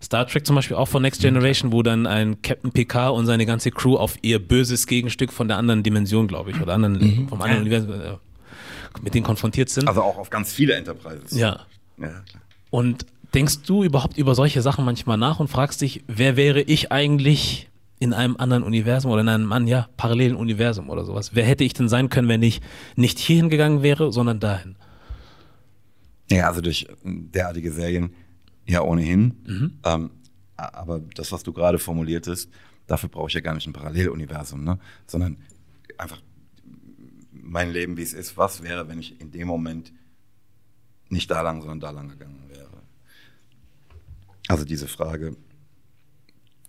[0.03, 3.47] Star Trek, zum Beispiel auch von Next Generation, wo dann ein Captain Picard und seine
[3.47, 7.41] ganze Crew auf ihr böses Gegenstück von der anderen Dimension, glaube ich, oder anderen, vom
[7.43, 8.17] anderen Universum, äh,
[9.03, 9.89] mit denen konfrontiert sind.
[9.89, 11.33] Also auch auf ganz viele Enterprises.
[11.33, 11.61] ja.
[11.99, 12.23] Ja.
[12.71, 13.05] Und
[13.35, 17.70] denkst du überhaupt über solche Sachen manchmal nach und fragst dich, wer wäre ich eigentlich
[18.01, 21.35] in einem anderen Universum oder in einem ja, parallelen Universum oder sowas?
[21.35, 22.61] Wer hätte ich denn sein können, wenn ich
[22.97, 24.77] nicht hierhin gegangen wäre, sondern dahin?
[26.31, 28.15] Ja, also durch derartige Serien
[28.67, 29.71] ja ohnehin.
[29.85, 30.11] Ähm,
[30.57, 32.51] aber das, was du gerade formuliertest,
[32.87, 34.79] dafür brauche ich ja gar nicht ein Paralleluniversum, ne?
[35.07, 35.37] sondern
[35.99, 36.23] einfach
[37.33, 38.39] mein Leben, wie es ist.
[38.39, 39.93] Was wäre, wenn ich in dem Moment
[41.11, 42.83] nicht da lang, sondern da lang gegangen wäre?
[44.49, 45.37] Also diese Frage,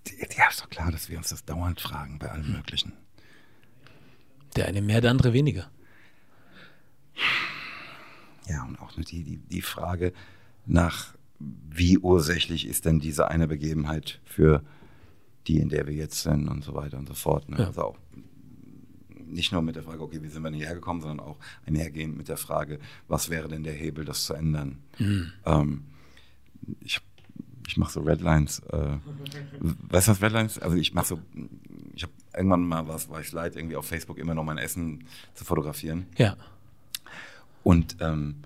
[0.07, 2.93] die ist doch klar, dass wir uns das dauernd fragen bei allem Möglichen.
[4.55, 5.69] Der eine mehr, der andere weniger.
[8.47, 10.13] Ja, und auch die, die, die Frage
[10.65, 14.63] nach, wie ursächlich ist denn diese eine Begebenheit für
[15.47, 17.49] die, in der wir jetzt sind und so weiter und so fort.
[17.49, 17.57] Ne?
[17.59, 17.67] Ja.
[17.67, 17.97] Also auch
[19.25, 22.17] nicht nur mit der Frage, okay, wie sind wir denn hierher gekommen, sondern auch einhergehend
[22.17, 24.83] mit der Frage, was wäre denn der Hebel, das zu ändern.
[25.45, 25.85] Ähm,
[26.81, 26.99] ich
[27.71, 28.59] ich mache so Redlines.
[28.69, 28.97] Äh,
[29.59, 30.59] weißt du, was Redlines?
[30.59, 31.19] Also ich mache so,
[31.95, 35.05] ich habe irgendwann mal was, war ich leid, irgendwie auf Facebook immer noch mein Essen
[35.35, 36.05] zu fotografieren.
[36.17, 36.35] Ja.
[37.63, 38.41] Und ähm,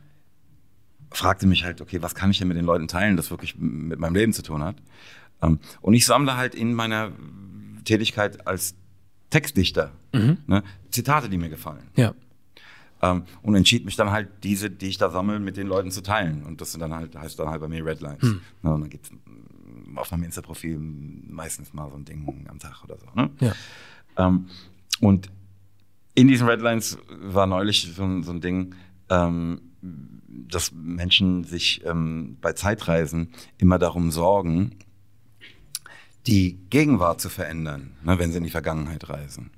[1.10, 3.98] fragte mich halt, okay, was kann ich denn mit den Leuten teilen, das wirklich mit
[3.98, 4.76] meinem Leben zu tun hat.
[5.42, 7.12] Ähm, und ich sammle halt in meiner
[7.84, 8.76] Tätigkeit als
[9.32, 9.92] Textdichter
[10.46, 11.90] ne, Zitate, die mir gefallen.
[11.96, 12.14] Ja.
[13.02, 16.02] Ähm, und entschied mich dann halt, diese, die ich da sammle, mit den Leuten zu
[16.02, 16.44] teilen.
[16.44, 18.22] Und das sind dann halt, heißt dann halt bei mir Redlines.
[18.22, 18.42] Hm.
[18.64, 22.84] Ne, und dann gibt's mm, auf meinem Insta-Profil meistens mal so ein Ding am Tag
[22.84, 23.06] oder so.
[23.16, 23.30] Ne?
[23.42, 23.54] Ja.
[24.18, 24.46] Ähm,
[25.02, 25.30] und
[26.16, 28.76] in diesen Redlines war neulich so, ein- so ein Ding,
[29.10, 29.60] ähm,
[30.50, 34.78] dass Menschen sich ähm, bei Zeitreisen immer darum sorgen,
[36.28, 39.52] die Gegenwart zu verändern, ne, wenn sie in die Vergangenheit reisen.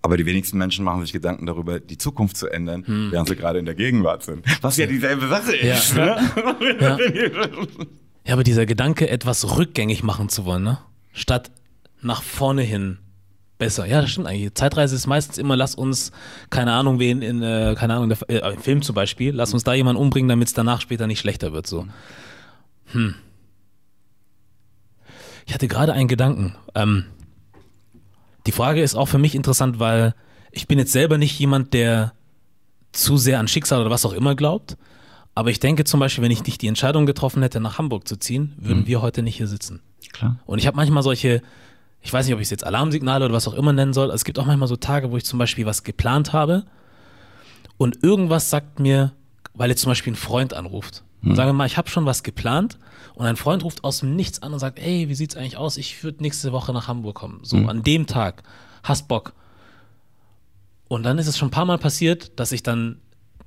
[0.00, 3.58] Aber die wenigsten Menschen machen sich Gedanken darüber, die Zukunft zu ändern, während sie gerade
[3.58, 4.44] in der Gegenwart sind.
[4.62, 5.96] Was ja dieselbe Sache ist.
[5.96, 6.20] Ja.
[6.20, 6.76] Ne?
[6.80, 6.98] Ja.
[8.28, 10.76] Ja, aber dieser Gedanke, etwas rückgängig machen zu wollen, ne?
[11.14, 11.50] Statt
[12.02, 12.98] nach vorne hin
[13.56, 13.86] besser.
[13.86, 14.52] Ja, das stimmt eigentlich.
[14.52, 16.12] Zeitreise ist meistens immer, lass uns,
[16.50, 19.64] keine Ahnung, wen in, äh, keine Ahnung, der, äh, im Film zum Beispiel, lass uns
[19.64, 21.66] da jemanden umbringen, damit es danach später nicht schlechter wird.
[21.66, 21.86] So.
[22.92, 23.14] Hm.
[25.46, 26.54] Ich hatte gerade einen Gedanken.
[26.74, 27.06] Ähm,
[28.48, 30.14] die Frage ist auch für mich interessant, weil
[30.52, 32.14] ich bin jetzt selber nicht jemand, der
[32.92, 34.78] zu sehr an Schicksal oder was auch immer glaubt.
[35.34, 38.16] Aber ich denke zum Beispiel, wenn ich nicht die Entscheidung getroffen hätte, nach Hamburg zu
[38.16, 39.82] ziehen, würden wir heute nicht hier sitzen.
[40.14, 40.38] Klar.
[40.46, 41.42] Und ich habe manchmal solche,
[42.00, 44.10] ich weiß nicht, ob ich es jetzt Alarmsignale oder was auch immer nennen soll.
[44.12, 46.64] Es gibt auch manchmal so Tage, wo ich zum Beispiel was geplant habe
[47.76, 49.12] und irgendwas sagt mir,
[49.52, 51.04] weil jetzt zum Beispiel ein Freund anruft.
[51.22, 52.78] Und sagen wir mal, ich habe schon was geplant
[53.14, 55.76] und ein Freund ruft aus dem Nichts an und sagt, ey, wie sieht's eigentlich aus?
[55.76, 57.40] Ich würde nächste Woche nach Hamburg kommen.
[57.42, 58.44] So an dem Tag.
[58.84, 59.32] Hast Bock.
[60.86, 63.00] Und dann ist es schon ein paar Mal passiert, dass ich dann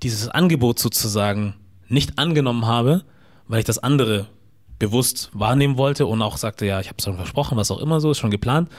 [0.03, 1.55] dieses Angebot sozusagen
[1.88, 3.03] nicht angenommen habe,
[3.47, 4.28] weil ich das andere
[4.80, 7.99] bewusst wahrnehmen wollte und auch sagte, ja, ich habe es schon versprochen, was auch immer
[7.99, 8.69] so, ist schon geplant.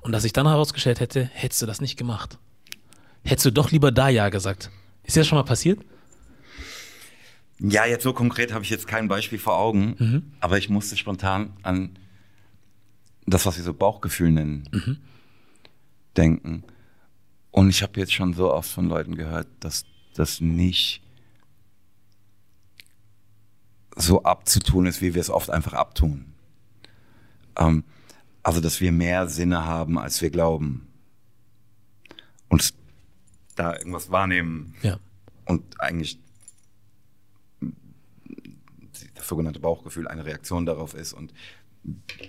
[0.00, 2.38] Und dass ich dann herausgestellt hätte, hättest du das nicht gemacht.
[3.24, 4.70] Hättest du doch lieber da Ja gesagt.
[5.02, 5.80] Ist dir das schon mal passiert?
[7.62, 11.52] Ja, jetzt so konkret habe ich jetzt kein Beispiel vor Augen, aber ich musste spontan
[11.62, 11.98] an
[13.26, 14.98] das, was wir so Bauchgefühl nennen,
[16.16, 16.64] denken.
[17.50, 19.84] Und ich habe jetzt schon so oft von Leuten gehört, dass
[20.14, 21.02] das nicht
[23.96, 26.26] so abzutun ist, wie wir es oft einfach abtun.
[27.56, 27.84] Ähm,
[28.42, 30.86] also, dass wir mehr Sinne haben, als wir glauben.
[32.48, 32.72] Und
[33.56, 34.98] da irgendwas wahrnehmen Ja.
[35.44, 36.18] und eigentlich
[39.20, 41.32] das sogenannte Bauchgefühl eine Reaktion darauf ist und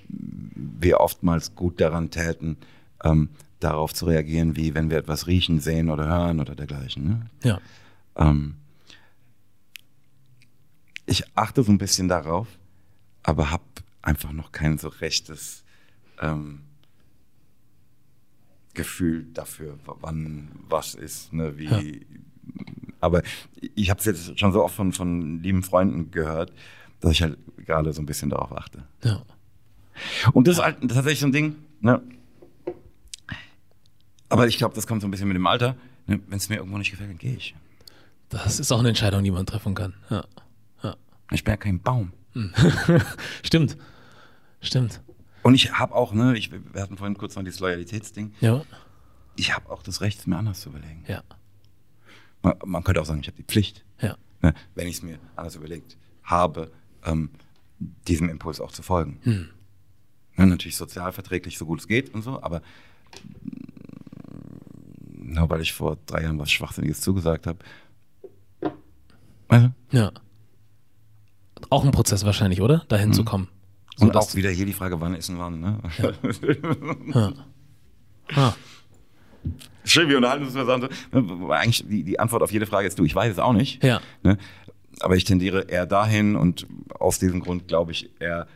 [0.07, 2.57] wir oftmals gut daran täten,
[3.03, 3.29] ähm,
[3.59, 7.07] darauf zu reagieren, wie wenn wir etwas riechen, sehen oder hören oder dergleichen.
[7.07, 7.29] Ne?
[7.43, 7.61] Ja.
[8.15, 8.55] Ähm,
[11.05, 12.47] ich achte so ein bisschen darauf,
[13.23, 13.63] aber habe
[14.01, 15.63] einfach noch kein so rechtes
[16.19, 16.61] ähm,
[18.73, 22.05] Gefühl dafür, wann was ist, ne, wie.
[23.01, 23.23] Aber
[23.75, 26.53] ich habe es jetzt schon so oft von, von lieben Freunden gehört,
[27.01, 28.83] dass ich halt gerade so ein bisschen darauf achte.
[29.03, 29.21] Ja.
[30.33, 32.01] Und das ist halt tatsächlich so ein Ding, ne?
[34.29, 35.75] Aber ich glaube, das kommt so ein bisschen mit dem Alter.
[36.07, 36.21] Ne?
[36.27, 37.53] Wenn es mir irgendwo nicht gefällt, dann gehe ich.
[38.29, 39.93] Das ist auch eine Entscheidung, die man treffen kann.
[40.09, 40.23] Ja.
[40.83, 40.95] ja.
[41.31, 42.13] Ich bin ja kein Baum.
[43.43, 43.77] Stimmt.
[44.61, 45.01] Stimmt.
[45.43, 48.33] Und ich habe auch, ne, ich, wir hatten vorhin kurz mal dieses Loyalitätsding.
[48.39, 48.63] Ja.
[49.35, 51.03] Ich habe auch das Recht, es mir anders zu überlegen.
[51.07, 51.23] Ja.
[52.41, 54.15] Man, man könnte auch sagen, ich habe die Pflicht, Ja.
[54.41, 56.71] ne, wenn ich es mir anders überlegt habe,
[57.05, 57.29] ähm,
[58.07, 59.19] diesem Impuls auch zu folgen.
[60.35, 62.61] Ne, natürlich sozialverträglich, so gut es geht und so, aber mm,
[65.33, 67.59] nur weil ich vor drei Jahren was Schwachsinniges zugesagt habe.
[69.49, 69.73] Du?
[69.91, 70.11] Ja.
[71.69, 72.85] Auch ein Prozess wahrscheinlich, oder?
[72.87, 73.47] Dahin zu kommen.
[73.97, 75.59] So, Und auch wieder hier die Frage, wann ist ein wann.
[75.59, 75.79] Ne?
[78.33, 78.53] Ah,
[79.83, 80.87] Schön, wir unterhalten uns zusammen.
[81.49, 83.83] Eigentlich die, die Antwort auf jede Frage ist du, ich weiß es auch nicht.
[83.83, 83.99] Ja.
[84.23, 84.37] Ne?
[85.01, 88.47] Aber ich tendiere eher dahin und aus diesem Grund glaube ich eher,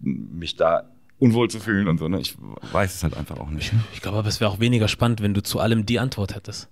[0.00, 0.88] mich da
[1.18, 2.08] unwohl zu fühlen und so.
[2.08, 2.20] Ne?
[2.20, 2.36] Ich
[2.72, 3.72] weiß es halt einfach auch nicht.
[3.92, 6.68] ich glaube aber, es wäre auch weniger spannend, wenn du zu allem die Antwort hättest.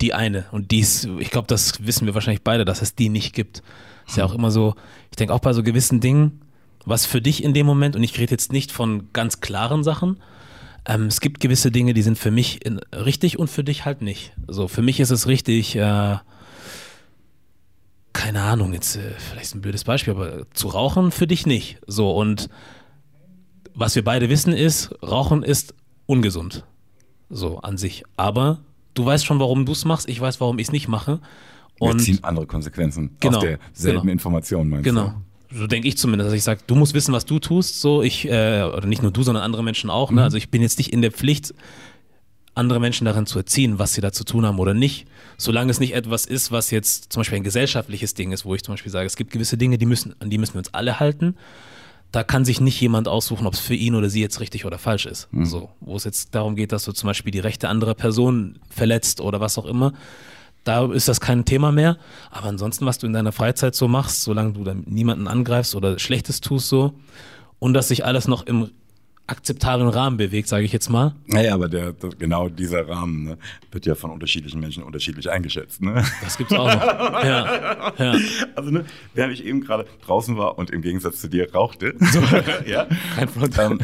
[0.00, 0.46] Die eine.
[0.52, 3.62] Und dies, ich glaube, das wissen wir wahrscheinlich beide, dass es die nicht gibt.
[4.06, 4.74] Ist ja auch immer so,
[5.10, 6.40] ich denke auch bei so gewissen Dingen,
[6.84, 10.16] was für dich in dem Moment, und ich rede jetzt nicht von ganz klaren Sachen,
[10.84, 14.02] ähm, es gibt gewisse Dinge, die sind für mich in, richtig und für dich halt
[14.02, 14.32] nicht.
[14.48, 16.16] So, für mich ist es richtig, äh,
[18.12, 21.78] keine Ahnung, jetzt äh, vielleicht ist ein blödes Beispiel, aber zu rauchen für dich nicht.
[21.86, 22.48] So, und
[23.74, 25.74] was wir beide wissen ist, Rauchen ist
[26.06, 26.64] ungesund.
[27.30, 28.04] So an sich.
[28.16, 28.60] Aber
[28.94, 31.20] du weißt schon, warum du es machst, ich weiß, warum ich es nicht mache.
[31.78, 34.12] Wir Und ziehen andere Konsequenzen Genau, aus derselben genau.
[34.12, 35.08] Information, meinst Genau.
[35.08, 35.14] du?
[35.54, 38.26] so denke ich zumindest, dass ich sage, du musst wissen, was du tust, so ich,
[38.26, 40.22] äh, oder nicht nur du, sondern andere Menschen auch, ne?
[40.22, 41.54] Also ich bin jetzt nicht in der Pflicht,
[42.54, 45.06] andere Menschen darin zu erziehen, was sie da zu tun haben oder nicht,
[45.38, 48.62] solange es nicht etwas ist, was jetzt zum Beispiel ein gesellschaftliches Ding ist, wo ich
[48.62, 51.00] zum Beispiel sage, es gibt gewisse Dinge, die müssen, an die müssen wir uns alle
[51.00, 51.36] halten.
[52.10, 54.78] Da kann sich nicht jemand aussuchen, ob es für ihn oder sie jetzt richtig oder
[54.78, 55.28] falsch ist.
[55.46, 59.22] So, wo es jetzt darum geht, dass du zum Beispiel die Rechte anderer Personen verletzt
[59.22, 59.94] oder was auch immer,
[60.64, 61.96] da ist das kein Thema mehr.
[62.30, 65.98] Aber ansonsten, was du in deiner Freizeit so machst, solange du dann niemanden angreifst oder
[65.98, 66.92] Schlechtes tust so
[67.58, 68.70] und dass sich alles noch im
[69.26, 71.14] akzeptablen Rahmen bewegt, sage ich jetzt mal.
[71.26, 73.38] Naja, aber der, der, genau dieser Rahmen ne,
[73.70, 75.80] wird ja von unterschiedlichen Menschen unterschiedlich eingeschätzt.
[75.80, 76.04] Ne?
[76.22, 76.82] Das gibt's auch noch.
[77.22, 78.16] Ja, ja.
[78.56, 81.94] Also, ne, während ich eben gerade draußen war und im Gegensatz zu dir rauchte,
[82.66, 83.80] ja, Kein ähm,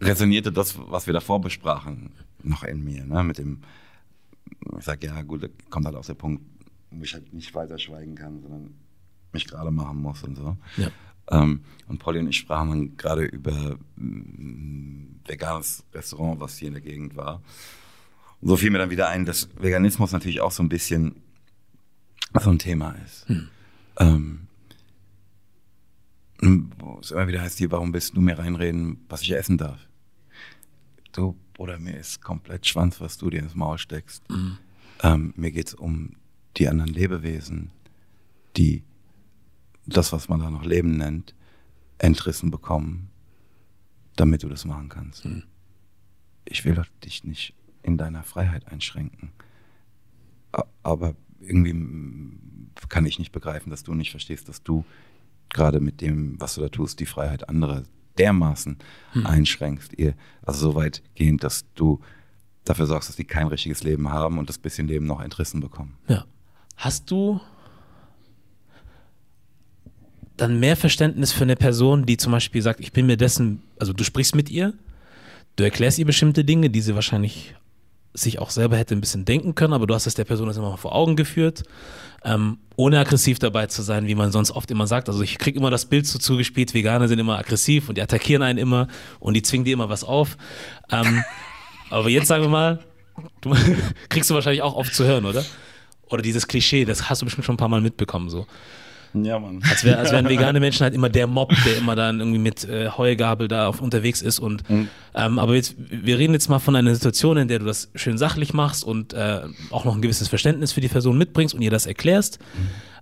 [0.00, 2.12] resonierte das, was wir davor besprachen,
[2.42, 3.04] noch in mir.
[3.04, 3.22] Ne?
[3.22, 3.62] Mit dem,
[4.78, 6.42] ich sage, ja, gut, da kommt halt aus der Punkt,
[6.90, 8.74] wo ich halt nicht weiter schweigen kann, sondern
[9.32, 10.56] mich gerade machen muss und so.
[10.76, 10.88] Ja.
[11.28, 16.82] Ähm, und Polly und ich sprachen gerade über ein veganes Restaurant, was hier in der
[16.82, 17.42] Gegend war.
[18.40, 21.16] Und so fiel mir dann wieder ein, dass Veganismus natürlich auch so ein bisschen
[22.40, 23.26] so ein Thema ist.
[23.98, 24.46] Ähm,
[26.78, 29.88] wo es immer wieder heißt, hier, warum willst du mir reinreden, was ich essen darf?
[31.12, 34.22] Du, Bruder, mir ist komplett Schwanz, was du dir ins Maul steckst.
[35.02, 36.16] Ähm, mir geht's um
[36.56, 37.70] die anderen Lebewesen,
[38.56, 38.84] die
[39.96, 41.34] das, was man da noch Leben nennt,
[41.98, 43.10] entrissen bekommen,
[44.16, 45.26] damit du das machen kannst.
[46.44, 49.32] Ich will doch dich nicht in deiner Freiheit einschränken.
[50.82, 51.74] Aber irgendwie
[52.88, 54.84] kann ich nicht begreifen, dass du nicht verstehst, dass du
[55.48, 57.82] gerade mit dem, was du da tust, die Freiheit anderer
[58.18, 58.78] dermaßen
[59.24, 59.94] einschränkst.
[59.96, 62.00] Ihr, also so weit gehend, dass du
[62.64, 65.96] dafür sorgst, dass die kein richtiges Leben haben und das bisschen Leben noch entrissen bekommen.
[66.08, 66.24] Ja.
[66.76, 67.40] Hast du
[70.40, 73.92] dann mehr Verständnis für eine Person, die zum Beispiel sagt, ich bin mir dessen, also
[73.92, 74.72] du sprichst mit ihr,
[75.56, 77.54] du erklärst ihr bestimmte Dinge, die sie wahrscheinlich
[78.12, 80.56] sich auch selber hätte ein bisschen denken können, aber du hast es der Person das
[80.56, 81.62] immer mal vor Augen geführt,
[82.24, 85.08] ähm, ohne aggressiv dabei zu sein, wie man sonst oft immer sagt.
[85.08, 88.42] Also ich kriege immer das Bild so zugespielt, Veganer sind immer aggressiv und die attackieren
[88.42, 88.88] einen immer
[89.20, 90.36] und die zwingen dir immer was auf.
[90.90, 91.22] Ähm,
[91.90, 92.80] aber jetzt sagen wir mal,
[93.42, 93.54] du
[94.08, 95.44] kriegst du wahrscheinlich auch oft zu hören, oder?
[96.08, 98.46] Oder dieses Klischee, das hast du bestimmt schon ein paar Mal mitbekommen, so.
[99.14, 99.62] Ja, Mann.
[99.68, 102.64] Als, wär, als wären vegane Menschen halt immer der Mob, der immer dann irgendwie mit
[102.64, 104.38] äh, Heugabel da auf, unterwegs ist.
[104.38, 107.90] Und ähm, aber jetzt, wir reden jetzt mal von einer Situation, in der du das
[107.94, 109.40] schön sachlich machst und äh,
[109.70, 112.38] auch noch ein gewisses Verständnis für die Person mitbringst und ihr das erklärst.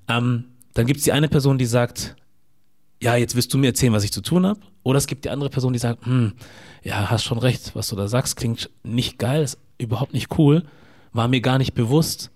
[0.09, 0.44] Ähm,
[0.74, 2.16] dann gibt es die eine Person, die sagt,
[3.00, 4.61] ja, jetzt wirst du mir erzählen, was ich zu tun habe.
[4.82, 6.32] Oder es gibt die andere Person, die sagt, hm,
[6.82, 10.64] ja, hast schon recht, was du da sagst, klingt nicht geil, ist überhaupt nicht cool,
[11.12, 12.30] war mir gar nicht bewusst.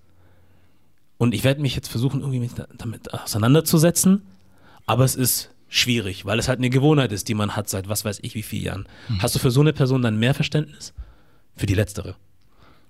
[1.23, 4.23] Und ich werde mich jetzt versuchen, irgendwie mit, damit auseinanderzusetzen,
[4.87, 8.05] aber es ist schwierig, weil es halt eine Gewohnheit ist, die man hat seit was
[8.05, 8.89] weiß ich wie vielen Jahren.
[9.21, 10.93] Hast du für so eine Person dann mehr Verständnis?
[11.55, 12.17] Für die letztere.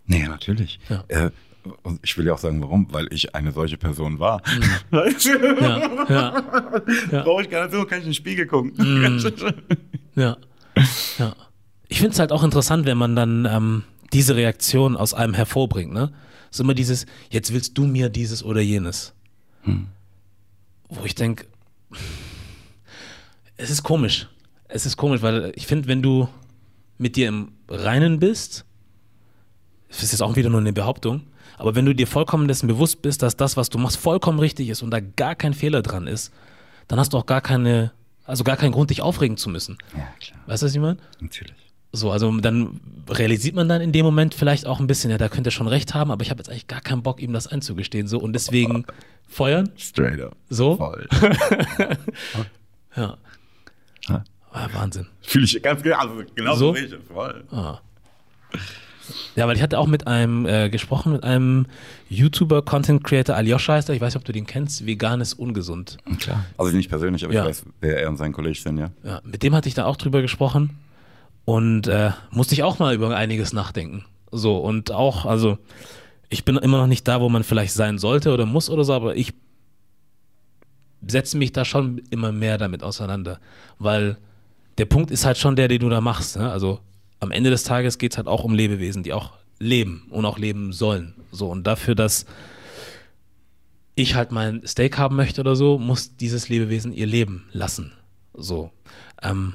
[0.06, 0.80] Nee, natürlich.
[0.88, 1.04] Ja.
[1.08, 1.30] Äh,
[1.82, 4.40] und ich will ja auch sagen, warum, weil ich eine solche Person war.
[4.90, 5.06] Ja,
[6.08, 6.42] ja,
[7.12, 7.22] Ja.
[7.24, 8.72] Brauche ich gar nicht so, kann ich in den Spiegel gucken.
[10.14, 10.38] ja.
[11.18, 11.36] ja.
[11.88, 13.82] Ich finde es halt auch interessant, wenn man dann ähm,
[14.14, 16.12] diese Reaktion aus einem hervorbringt, ne?
[16.52, 19.14] Es ist immer dieses, jetzt willst du mir dieses oder jenes.
[20.90, 21.46] Wo ich denke,
[23.56, 24.28] es ist komisch.
[24.68, 26.28] Es ist komisch, weil ich finde, wenn du
[26.98, 28.66] mit dir im Reinen bist,
[29.88, 31.22] das ist jetzt auch wieder nur eine Behauptung,
[31.56, 34.68] aber wenn du dir vollkommen dessen bewusst bist, dass das, was du machst, vollkommen richtig
[34.68, 36.34] ist und da gar kein Fehler dran ist,
[36.86, 37.92] dann hast du auch gar keine,
[38.24, 39.78] also gar keinen Grund, dich aufregen zu müssen.
[39.96, 40.40] Ja, klar.
[40.46, 40.98] Weißt du, was ich meine?
[41.18, 41.56] Natürlich.
[41.94, 45.28] So, also dann realisiert man dann in dem Moment vielleicht auch ein bisschen, ja, da
[45.28, 47.46] könnte er schon recht haben, aber ich habe jetzt eigentlich gar keinen Bock, ihm das
[47.48, 48.08] einzugestehen.
[48.08, 48.86] So, und deswegen
[49.28, 49.70] feuern.
[49.76, 50.34] Straight up.
[50.48, 50.76] So.
[50.76, 51.06] Voll.
[52.96, 53.16] Ja.
[54.52, 55.06] Ah, Wahnsinn.
[55.22, 56.70] Fühle ich ganz genau, also genau So?
[56.70, 56.98] richtig.
[57.10, 57.42] Voll.
[59.34, 61.66] Ja, weil ich hatte auch mit einem äh, gesprochen, mit einem
[62.10, 65.32] YouTuber, Content Creator, Aljoscha heißt er, ich weiß nicht, ob du den kennst, vegan ist
[65.34, 65.96] ungesund.
[66.20, 66.44] Klar.
[66.58, 67.42] Also nicht persönlich, aber Ja.
[67.44, 68.90] ich weiß, wer er und sein Kollege sind, ja.
[69.02, 70.70] Ja, mit dem hatte ich da auch drüber gesprochen
[71.44, 74.04] und äh, musste ich auch mal über einiges nachdenken.
[74.30, 75.58] So, und auch, also
[76.28, 78.94] ich bin immer noch nicht da, wo man vielleicht sein sollte oder muss oder so,
[78.94, 79.34] aber ich
[81.06, 83.40] setze mich da schon immer mehr damit auseinander,
[83.78, 84.16] weil
[84.78, 86.36] der Punkt ist halt schon der, den du da machst.
[86.36, 86.50] Ne?
[86.50, 86.80] Also
[87.20, 90.38] am Ende des Tages geht es halt auch um Lebewesen, die auch leben und auch
[90.38, 91.14] leben sollen.
[91.30, 92.26] So, und dafür, dass
[93.94, 97.92] ich halt mein Steak haben möchte oder so, muss dieses Lebewesen ihr Leben lassen.
[98.34, 98.70] So.
[99.22, 99.54] Ähm,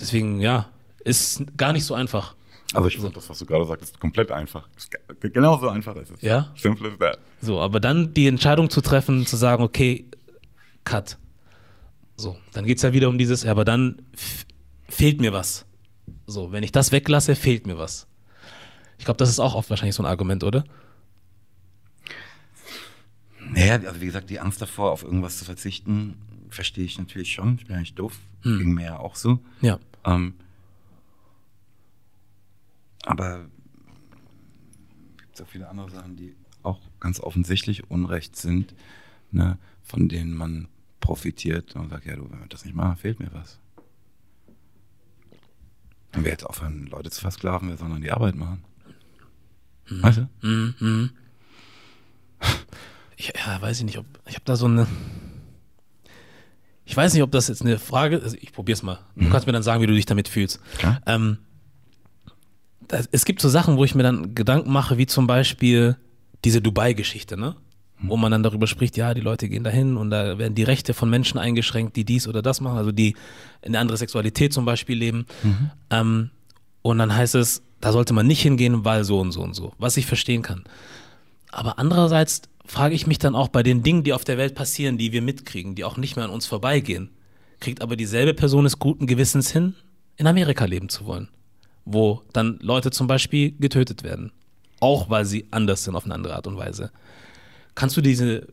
[0.00, 0.68] deswegen, ja,
[1.04, 2.34] ist gar nicht so einfach.
[2.74, 4.68] Also ich finde das, was du gerade sagst, ist komplett einfach.
[4.76, 6.20] Ist ge- genauso einfach ist es.
[6.22, 6.52] Ja?
[6.56, 7.18] Simple as that.
[7.40, 10.04] So, aber dann die Entscheidung zu treffen, zu sagen, okay,
[10.84, 11.16] cut.
[12.16, 14.02] So, dann geht es ja wieder um dieses, aber dann
[14.88, 15.64] fehlt mir was.
[16.26, 18.06] So, wenn ich das weglasse, fehlt mir was.
[18.98, 20.64] Ich glaube, das ist auch oft wahrscheinlich so ein Argument, oder?
[23.40, 26.16] Naja, also wie gesagt, die Angst davor, auf irgendwas zu verzichten,
[26.50, 27.56] verstehe ich natürlich schon.
[27.58, 28.18] Ich bin ja nicht doof.
[28.42, 28.58] Hm.
[28.58, 29.38] Ging mir ja auch so.
[29.60, 29.78] Ja.
[30.06, 30.34] Ähm,
[33.04, 33.46] aber
[35.16, 38.74] es gibt so viele andere Sachen, die auch ganz offensichtlich Unrecht sind,
[39.30, 40.68] ne, von denen man
[41.00, 43.60] profitiert und sagt, ja, du, wenn wir das nicht machen, fehlt mir was.
[46.12, 48.64] Wenn wir jetzt aufhören, Leute zu versklaven, wir sondern die Arbeit machen.
[49.88, 50.02] Mhm.
[50.02, 50.46] Weißt du?
[50.46, 51.10] Mhm.
[53.16, 54.86] Ich, ja, weiß ich nicht, ob ich habe da so eine.
[56.86, 58.22] Ich weiß nicht, ob das jetzt eine Frage ist.
[58.22, 59.00] Also ich probier's mal.
[59.16, 59.30] Du mhm.
[59.30, 60.60] kannst mir dann sagen, wie du dich damit fühlst.
[61.04, 61.38] Ähm,
[62.86, 65.96] das, es gibt so Sachen, wo ich mir dann Gedanken mache, wie zum Beispiel
[66.44, 67.56] diese Dubai-Geschichte, ne?
[67.98, 70.92] Wo man dann darüber spricht, ja, die Leute gehen dahin und da werden die Rechte
[70.92, 73.16] von Menschen eingeschränkt, die dies oder das machen, also die
[73.62, 75.24] eine andere Sexualität zum Beispiel leben.
[75.42, 75.70] Mhm.
[75.88, 76.30] Ähm,
[76.82, 79.72] und dann heißt es, da sollte man nicht hingehen, weil so und so und so,
[79.78, 80.64] was ich verstehen kann.
[81.50, 84.98] Aber andererseits frage ich mich dann auch bei den Dingen, die auf der Welt passieren,
[84.98, 87.10] die wir mitkriegen, die auch nicht mehr an uns vorbeigehen,
[87.60, 89.74] kriegt aber dieselbe Person es guten Gewissens hin,
[90.16, 91.28] in Amerika leben zu wollen,
[91.84, 94.32] wo dann Leute zum Beispiel getötet werden,
[94.80, 96.90] auch weil sie anders sind auf eine andere Art und Weise.
[97.74, 98.46] Kannst du diese,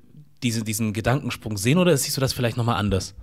[0.43, 3.15] diese, diesen Gedankensprung sehen oder siehst du das vielleicht nochmal anders?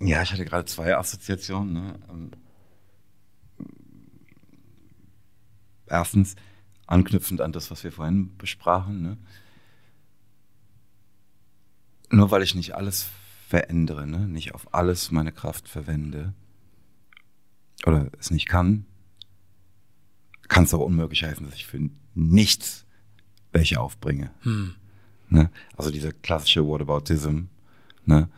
[0.00, 1.74] Ja, ich hatte gerade zwei Assoziationen.
[1.74, 1.94] Ne?
[2.10, 2.30] Ähm,
[5.92, 6.34] erstens,
[6.86, 9.02] anknüpfend an das, was wir vorhin besprachen.
[9.02, 9.16] Ne?
[12.10, 13.08] Nur weil ich nicht alles
[13.48, 14.26] verändere, ne?
[14.26, 16.32] nicht auf alles meine Kraft verwende
[17.86, 18.86] oder es nicht kann,
[20.48, 21.80] kann es auch unmöglich heißen, dass ich für
[22.14, 22.86] nichts
[23.52, 24.30] welche aufbringe.
[24.42, 24.74] Hm.
[25.28, 25.50] Ne?
[25.76, 27.44] Also dieser klassische Whataboutism.
[28.04, 28.28] Ne?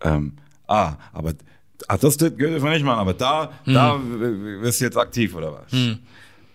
[0.00, 0.34] Ähm,
[0.66, 1.34] ah, aber
[1.88, 3.74] ach, das dürfen wir nicht machen, aber da, hm.
[3.74, 4.00] da
[4.62, 5.72] wirst du jetzt aktiv oder was?
[5.72, 5.98] Hm.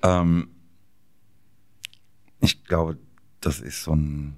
[0.04, 0.50] Ähm,
[2.40, 2.98] ich glaube,
[3.42, 4.36] das ist so ein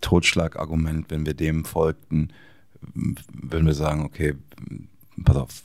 [0.00, 2.32] Totschlagargument, wenn wir dem folgten,
[2.80, 4.34] würden wir sagen, okay,
[5.24, 5.62] pass auf,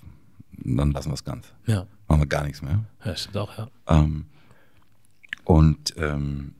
[0.51, 1.53] dann lassen wir es ganz.
[1.65, 1.88] Ja.
[2.07, 2.86] Machen wir gar nichts mehr.
[3.03, 3.69] Ja, stimmt auch, ja.
[3.88, 4.25] Ähm,
[5.43, 6.53] und ähm,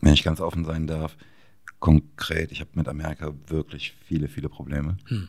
[0.00, 1.16] wenn ich ganz offen sein darf,
[1.80, 4.96] konkret, ich habe mit Amerika wirklich viele, viele Probleme.
[5.06, 5.28] Hm.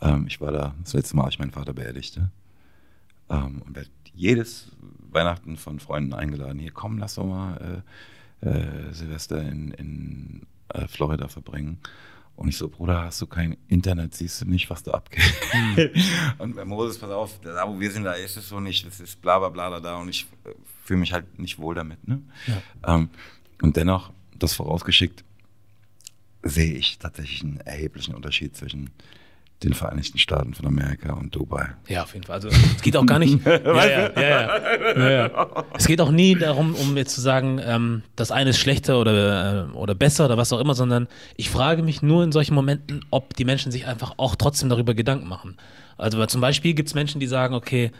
[0.00, 2.30] Ähm, ich war da, das letzte Mal, als ich meinen Vater beerdigte.
[3.28, 4.72] Ähm, und werde jedes
[5.10, 6.58] Weihnachten von Freunden eingeladen.
[6.58, 7.82] Hier, komm, lass doch mal
[8.42, 11.78] äh, äh, Silvester in, in äh, Florida verbringen.
[12.36, 15.24] Und ich so, Bruder, hast du kein Internet, siehst du nicht, was da abgeht.
[15.54, 15.90] Mhm.
[16.38, 19.00] und bei Moses, pass auf, da wo wir sind, da ist es so nicht, es
[19.00, 20.50] ist bla bla bla da und ich äh,
[20.84, 22.06] fühle mich halt nicht wohl damit.
[22.06, 22.20] Ne?
[22.46, 22.94] Ja.
[22.94, 23.08] Ähm,
[23.62, 25.24] und dennoch, das vorausgeschickt,
[26.42, 28.90] sehe ich tatsächlich einen erheblichen Unterschied zwischen
[29.62, 31.74] den Vereinigten Staaten von Amerika und Dubai.
[31.88, 32.34] Ja, auf jeden Fall.
[32.34, 33.42] Also es geht auch gar nicht.
[33.46, 38.30] ja, ja, ja, ja, Es geht auch nie darum, um jetzt zu sagen, ähm, das
[38.30, 42.02] eine ist schlechter oder, äh, oder besser oder was auch immer, sondern ich frage mich
[42.02, 45.56] nur in solchen Momenten, ob die Menschen sich einfach auch trotzdem darüber Gedanken machen.
[45.96, 47.92] Also zum Beispiel gibt es Menschen, die sagen, okay,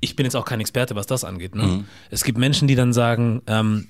[0.00, 1.54] ich bin jetzt auch kein Experte, was das angeht.
[1.54, 1.62] Ne?
[1.62, 1.84] Mhm.
[2.10, 3.88] Es gibt Menschen, die dann sagen, ähm,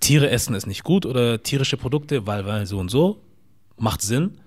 [0.00, 3.22] Tiere essen ist nicht gut oder tierische Produkte, weil, weil so und so,
[3.78, 4.38] macht Sinn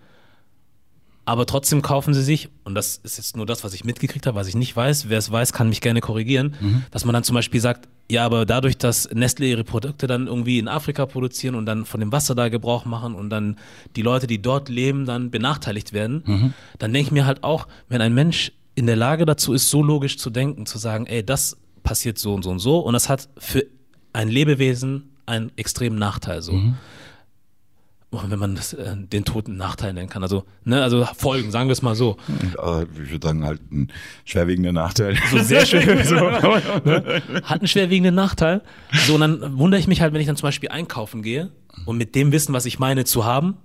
[1.26, 4.36] aber trotzdem kaufen sie sich, und das ist jetzt nur das, was ich mitgekriegt habe,
[4.36, 6.84] was ich nicht weiß, wer es weiß, kann mich gerne korrigieren, mhm.
[6.92, 10.58] dass man dann zum Beispiel sagt, ja, aber dadurch, dass Nestle ihre Produkte dann irgendwie
[10.58, 13.58] in Afrika produzieren und dann von dem Wasser da Gebrauch machen und dann
[13.96, 16.54] die Leute, die dort leben, dann benachteiligt werden, mhm.
[16.80, 19.84] dann denke ich mir halt auch, wenn ein Mensch in der Lage dazu ist, so
[19.84, 23.10] logisch zu denken, zu sagen, ey, das passiert so und so und so und das
[23.10, 23.66] hat für
[24.12, 26.54] ein Lebewesen einen extremen Nachteil so.
[26.54, 26.76] Mhm
[28.12, 30.22] wenn man das, äh, den toten Nachteil nennen kann.
[30.22, 32.18] Also, ne, also Folgen, sagen wir es mal so.
[32.58, 33.90] Also, ich würde sagen, halt ein
[34.26, 35.18] schwerwiegender Nachteil.
[35.32, 35.82] So sehr schön.
[36.04, 37.22] so, ne?
[37.44, 38.62] Hat einen schwerwiegenden Nachteil.
[39.08, 41.52] So, und dann wundere ich mich halt, wenn ich dann zum Beispiel einkaufen gehe
[41.86, 43.58] und mit dem Wissen, was ich meine, zu haben,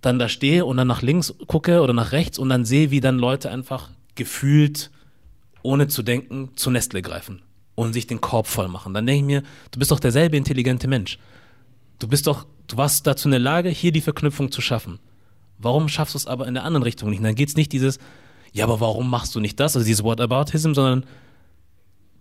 [0.00, 3.00] dann da stehe und dann nach links gucke oder nach rechts und dann sehe, wie
[3.00, 4.90] dann Leute einfach gefühlt,
[5.62, 7.42] ohne zu denken, zu Nestle greifen
[7.74, 8.94] und sich den Korb voll machen.
[8.94, 11.18] Dann denke ich mir, du bist doch derselbe intelligente Mensch.
[12.00, 15.00] Du bist doch Du warst dazu in der Lage, hier die Verknüpfung zu schaffen.
[15.58, 17.18] Warum schaffst du es aber in der anderen Richtung nicht?
[17.18, 17.98] Und dann geht es nicht dieses,
[18.52, 21.04] ja, aber warum machst du nicht das, also dieses Whataboutism, sondern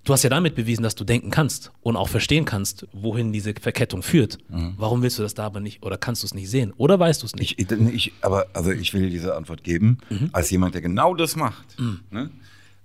[0.06, 3.54] du hast ja damit bewiesen, dass du denken kannst und auch verstehen kannst, wohin diese
[3.54, 4.40] Verkettung führt.
[4.50, 4.74] Mhm.
[4.78, 7.22] Warum willst du das da aber nicht oder kannst du es nicht sehen oder weißt
[7.22, 7.60] du es nicht?
[7.60, 10.30] Ich, ich, aber also ich will diese Antwort geben mhm.
[10.34, 11.80] als jemand, der genau das macht.
[11.80, 12.00] Mhm.
[12.10, 12.32] Ne?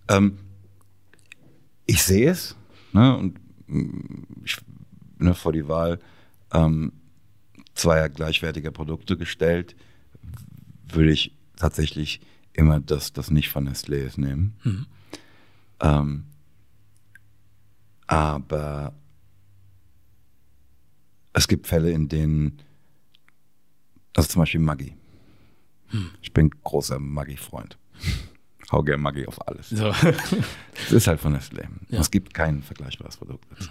[0.09, 0.38] Ähm,
[1.86, 2.57] ich sehe es
[2.92, 3.16] ne?
[3.16, 3.38] und
[3.68, 4.59] mm, ich
[5.18, 5.99] ne, vor die Wahl
[6.55, 6.92] ähm,
[7.74, 9.76] zweier gleichwertiger Produkte gestellt,
[10.86, 12.20] würde ich tatsächlich
[12.52, 14.57] immer das, das nicht von Nestlé ist, nehmen.
[14.62, 14.86] Mhm.
[15.80, 16.24] Ähm,
[18.07, 18.94] aber
[21.32, 22.61] es gibt Fälle, in denen,
[24.14, 24.94] also zum Beispiel Maggi.
[25.88, 26.11] Hm.
[26.22, 27.76] Ich bin großer Maggi-Freund.
[28.72, 29.68] Hau gern Maggi auf alles.
[29.70, 29.92] So.
[30.86, 31.66] Es ist halt von Nestlé.
[31.88, 32.00] Ja.
[32.00, 33.70] Es gibt kein vergleichbares Produkt dazu.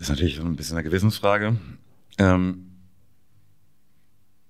[0.00, 1.58] Das ist natürlich so ein bisschen eine Gewissensfrage.
[2.16, 2.70] Ähm,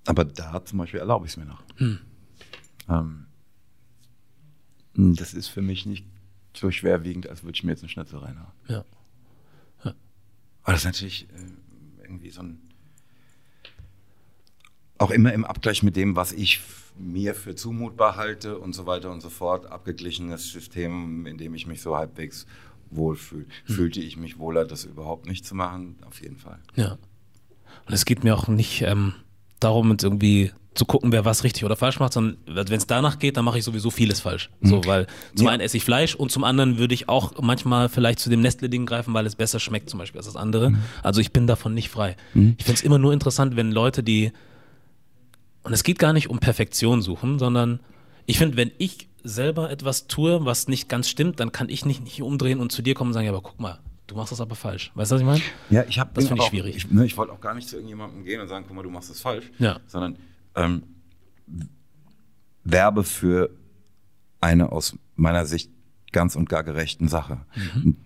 [0.07, 1.65] aber da zum Beispiel erlaube ich es mir noch.
[1.75, 1.99] Hm.
[2.89, 3.27] Ähm,
[4.95, 6.07] das ist für mich nicht
[6.57, 8.53] so schwerwiegend, als würde ich mir jetzt eine Schnitzel reinhauen.
[8.69, 8.85] Ja.
[9.85, 9.95] ja.
[10.63, 12.61] Aber das ist natürlich äh, irgendwie so ein.
[14.99, 16.61] Auch immer im Abgleich mit dem, was ich
[16.97, 21.67] mir für zumutbar halte und so weiter und so fort, abgeglichenes System, in dem ich
[21.67, 22.47] mich so halbwegs
[22.91, 23.47] wohlfühle.
[23.66, 23.74] Hm.
[23.74, 25.97] Fühlte ich mich wohler, das überhaupt nicht zu machen?
[26.07, 26.59] Auf jeden Fall.
[26.76, 26.99] Ja.
[27.86, 29.14] Und es geht mir auch nicht ähm,
[29.59, 33.18] darum, jetzt irgendwie zu gucken, wer was richtig oder falsch macht, sondern wenn es danach
[33.18, 34.51] geht, dann mache ich sowieso vieles falsch.
[34.61, 34.68] Mhm.
[34.68, 35.53] So, weil zum ja.
[35.53, 38.86] einen esse ich Fleisch und zum anderen würde ich auch manchmal vielleicht zu dem Nestle-Ding
[38.86, 40.70] greifen, weil es besser schmeckt, zum Beispiel als das andere.
[40.70, 40.78] Mhm.
[41.03, 42.16] Also ich bin davon nicht frei.
[42.34, 42.55] Mhm.
[42.57, 44.32] Ich finde es immer nur interessant, wenn Leute, die
[45.62, 47.80] und es geht gar nicht um Perfektion suchen, sondern
[48.24, 52.03] ich finde, wenn ich selber etwas tue, was nicht ganz stimmt, dann kann ich nicht,
[52.03, 54.41] nicht umdrehen und zu dir kommen und sagen, ja, aber guck mal, du machst das
[54.41, 54.91] aber falsch.
[54.95, 55.43] Weißt du, was ich meine?
[55.71, 56.77] Ja, ich habe das finde ich schwierig.
[56.77, 58.91] Ich, ne, ich wollte auch gar nicht zu irgendjemandem gehen und sagen, guck mal, du
[58.91, 59.81] machst das falsch, ja.
[59.87, 60.16] sondern
[60.55, 60.83] ähm,
[62.64, 63.51] werbe für
[64.41, 65.71] eine aus meiner Sicht
[66.12, 67.41] ganz und gar gerechten Sache.
[67.55, 67.97] Mhm.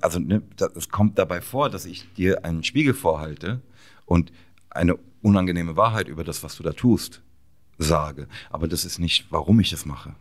[0.00, 0.42] Also ne,
[0.74, 3.60] es kommt dabei vor, dass ich dir einen Spiegel vorhalte
[4.06, 4.32] und
[4.70, 7.22] eine unangenehme Wahrheit über das, was du da tust,
[7.78, 8.28] sage.
[8.50, 10.14] Aber das ist nicht, warum ich das mache.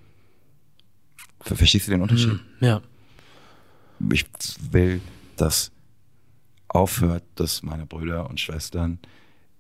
[1.42, 2.34] Verstehst du den Unterschied?
[2.34, 2.82] Mhm, ja.
[4.12, 4.26] Ich
[4.72, 5.02] will,
[5.36, 5.72] dass
[6.68, 9.00] aufhört, dass meine Brüder und Schwestern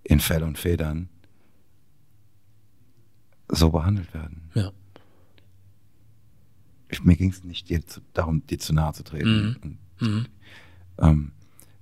[0.03, 1.09] in Fell und Federn
[3.49, 4.49] so behandelt werden.
[4.53, 4.71] Ja.
[6.89, 9.57] Ich, mir ging es nicht dir zu, darum, dir zu nahe zu treten mhm.
[9.61, 10.25] und mhm.
[10.99, 11.31] Ähm,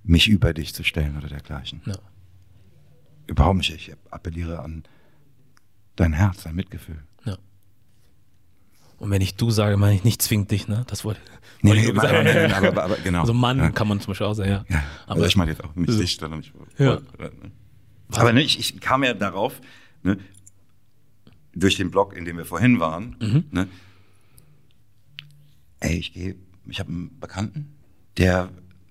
[0.02, 1.80] mich über dich zu stellen oder dergleichen.
[1.86, 1.98] Ja.
[3.26, 3.70] Überhaupt nicht.
[3.70, 4.84] Ich appelliere an
[5.96, 7.02] dein Herz, dein Mitgefühl.
[8.98, 10.84] Und wenn ich du sage, meine ich nicht zwingt dich, ne?
[10.88, 11.20] Das wollte
[11.62, 13.20] nee, nee, nee, aber, nee, aber, aber, genau.
[13.20, 13.70] Also Mann ja.
[13.70, 14.64] kann man zum Beispiel auch sagen, ja.
[14.68, 14.82] ja.
[15.06, 16.52] Aber also ich meine jetzt auch nicht dich, sondern ich.
[16.78, 17.00] Ja.
[18.12, 19.60] Aber ne, ich, ich kam ja darauf,
[20.02, 20.18] ne,
[21.54, 23.44] durch den Blog, in dem wir vorhin waren, mhm.
[23.50, 23.68] ne,
[25.80, 26.36] ey, ich gehe,
[26.66, 27.76] ich habe einen Bekannten,
[28.16, 28.50] der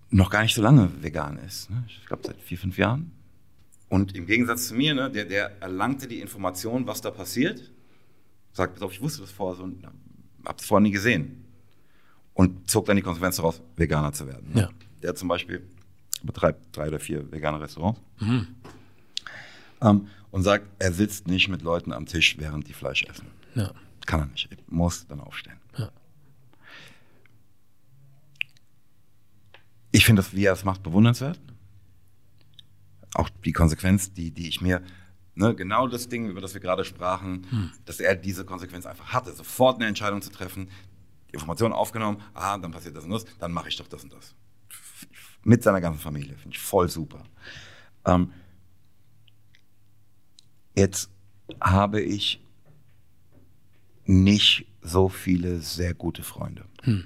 [0.10, 1.70] noch gar nicht so lange vegan ist.
[1.70, 1.84] Ne?
[1.88, 3.12] Ich glaube seit vier, fünf Jahren.
[3.90, 7.72] Und im Gegensatz zu mir, ne, der, der erlangte die Information, was da passiert,
[8.56, 11.46] sagt, pass auf, ich wusste das vorher so und habe es vorher nie gesehen.
[12.34, 14.52] Und zog dann die Konsequenz daraus, Veganer zu werden.
[14.54, 14.70] Ja.
[15.02, 15.68] Der zum Beispiel
[16.24, 18.02] betreibt drei oder vier vegane Restaurants.
[18.20, 18.48] Mhm.
[19.82, 23.28] Ähm, und sagt, er sitzt nicht mit Leuten am Tisch, während die Fleisch essen.
[23.54, 23.72] Ja.
[24.06, 24.52] Kann er nicht.
[24.52, 25.58] Er muss dann aufstehen.
[25.78, 25.90] Ja.
[29.92, 31.40] Ich finde das, wie er es macht, bewundernswert
[33.16, 34.82] auch die Konsequenz, die, die ich mir,
[35.36, 37.72] ne, genau das Ding, über das wir gerade sprachen, hm.
[37.86, 40.70] dass er diese Konsequenz einfach hatte, sofort eine Entscheidung zu treffen,
[41.30, 44.14] die Information aufgenommen, ah, dann passiert das und das, dann mache ich doch das und
[44.14, 44.34] das.
[45.44, 47.24] Mit seiner ganzen Familie, finde ich voll super.
[48.06, 48.32] Ähm,
[50.76, 51.10] jetzt
[51.62, 52.42] habe ich
[54.06, 56.66] nicht so viele sehr gute Freunde.
[56.84, 57.06] Hm.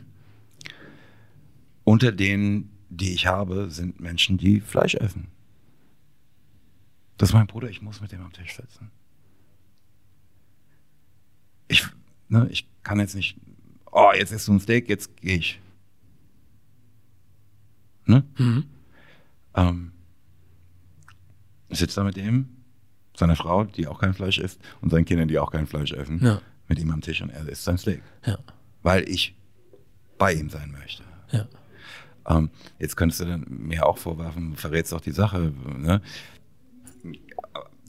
[1.83, 5.27] Unter denen, die ich habe, sind Menschen, die Fleisch essen.
[7.19, 8.91] Das ist mein Bruder, ich muss mit dem am Tisch sitzen.
[11.67, 11.85] Ich,
[12.29, 13.37] ne, ich kann jetzt nicht,
[13.91, 15.59] oh, jetzt isst du ein Steak, jetzt gehe ich.
[18.05, 18.23] Ne?
[18.37, 18.63] Mhm.
[19.53, 19.91] Ähm,
[21.67, 22.47] ich sitze da mit ihm,
[23.17, 26.23] seiner Frau, die auch kein Fleisch isst, und seinen Kindern, die auch kein Fleisch essen,
[26.23, 26.41] ja.
[26.69, 28.01] mit ihm am Tisch und er isst sein Steak.
[28.25, 28.37] Ja.
[28.81, 29.35] Weil ich
[30.17, 31.03] bei ihm sein möchte.
[31.31, 31.49] Ja.
[32.29, 32.49] Ähm,
[32.79, 35.51] jetzt könntest du mir auch vorwerfen, verrätst doch die Sache.
[35.77, 36.01] Ne?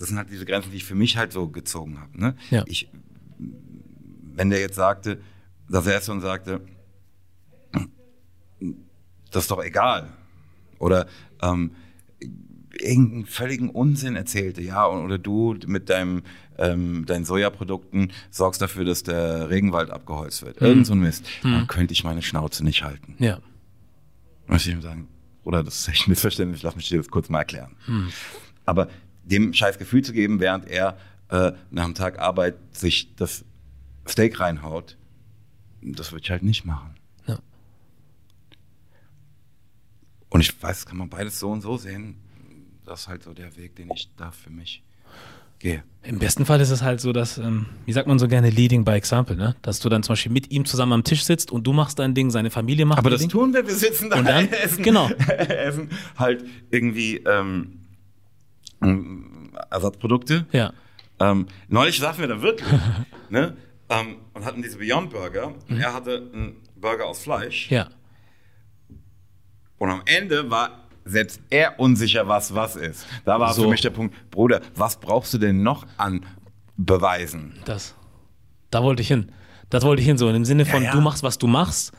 [0.00, 2.18] Das sind halt diese Grenzen, die ich für mich halt so gezogen habe.
[2.18, 2.34] Ne?
[2.48, 2.64] Ja.
[2.66, 2.88] Ich,
[4.34, 5.20] wenn der jetzt sagte,
[5.68, 6.62] dass er und sagte,
[9.30, 10.08] das ist doch egal.
[10.78, 11.06] Oder
[11.42, 11.72] ähm,
[12.72, 16.22] irgendeinen völligen Unsinn erzählte, ja, oder du mit deinem,
[16.56, 20.62] ähm, deinen Sojaprodukten sorgst dafür, dass der Regenwald abgeholzt wird.
[20.62, 20.66] Mhm.
[20.66, 21.26] Irgend so ein Mist.
[21.42, 21.52] Mhm.
[21.52, 23.16] Dann könnte ich meine Schnauze nicht halten.
[23.18, 23.38] Ja.
[24.46, 25.08] Muss ich ihm sagen,
[25.44, 27.76] oder das ist echt missverständlich, lass mich dir das kurz mal erklären.
[27.86, 28.08] Mhm.
[28.64, 28.88] Aber
[29.30, 30.96] dem scheiß Gefühl zu geben, während er
[31.28, 33.44] äh, nach einem Tag Arbeit sich das
[34.08, 34.96] Steak reinhaut,
[35.82, 36.94] das würde ich halt nicht machen.
[37.26, 37.38] Ja.
[40.28, 42.16] Und ich weiß, kann man beides so und so sehen.
[42.84, 44.82] Das ist halt so der Weg, den ich da für mich
[45.58, 45.82] gehe.
[46.02, 48.84] Im besten Fall ist es halt so, dass, ähm, wie sagt man so gerne, leading
[48.84, 49.54] by example, ne?
[49.62, 52.14] Dass du dann zum Beispiel mit ihm zusammen am Tisch sitzt und du machst dein
[52.14, 53.28] Ding, seine Familie macht Aber das Ding.
[53.28, 55.08] tun wir, wir sitzen da Und dann- essen, genau.
[55.28, 57.79] essen halt irgendwie ähm,
[59.70, 60.46] Ersatzprodukte.
[60.52, 60.72] Ja.
[61.18, 62.68] Ähm, neulich saßen wir da wirklich
[63.28, 63.56] ne?
[63.88, 65.52] ähm, und hatten diese Beyond Burger.
[65.68, 67.70] Und er hatte einen Burger aus Fleisch.
[67.70, 67.76] Mhm.
[67.76, 67.88] Ja.
[69.78, 73.06] Und am Ende war selbst er unsicher, was was ist.
[73.24, 73.62] Da war So.
[73.64, 76.24] für mich der Punkt, Bruder, was brauchst du denn noch an
[76.76, 77.54] Beweisen?
[77.64, 77.94] Das.
[78.70, 79.32] Da wollte ich hin.
[79.70, 80.92] Das wollte ich hin, so im Sinne von, ja.
[80.92, 81.92] du machst, was du machst,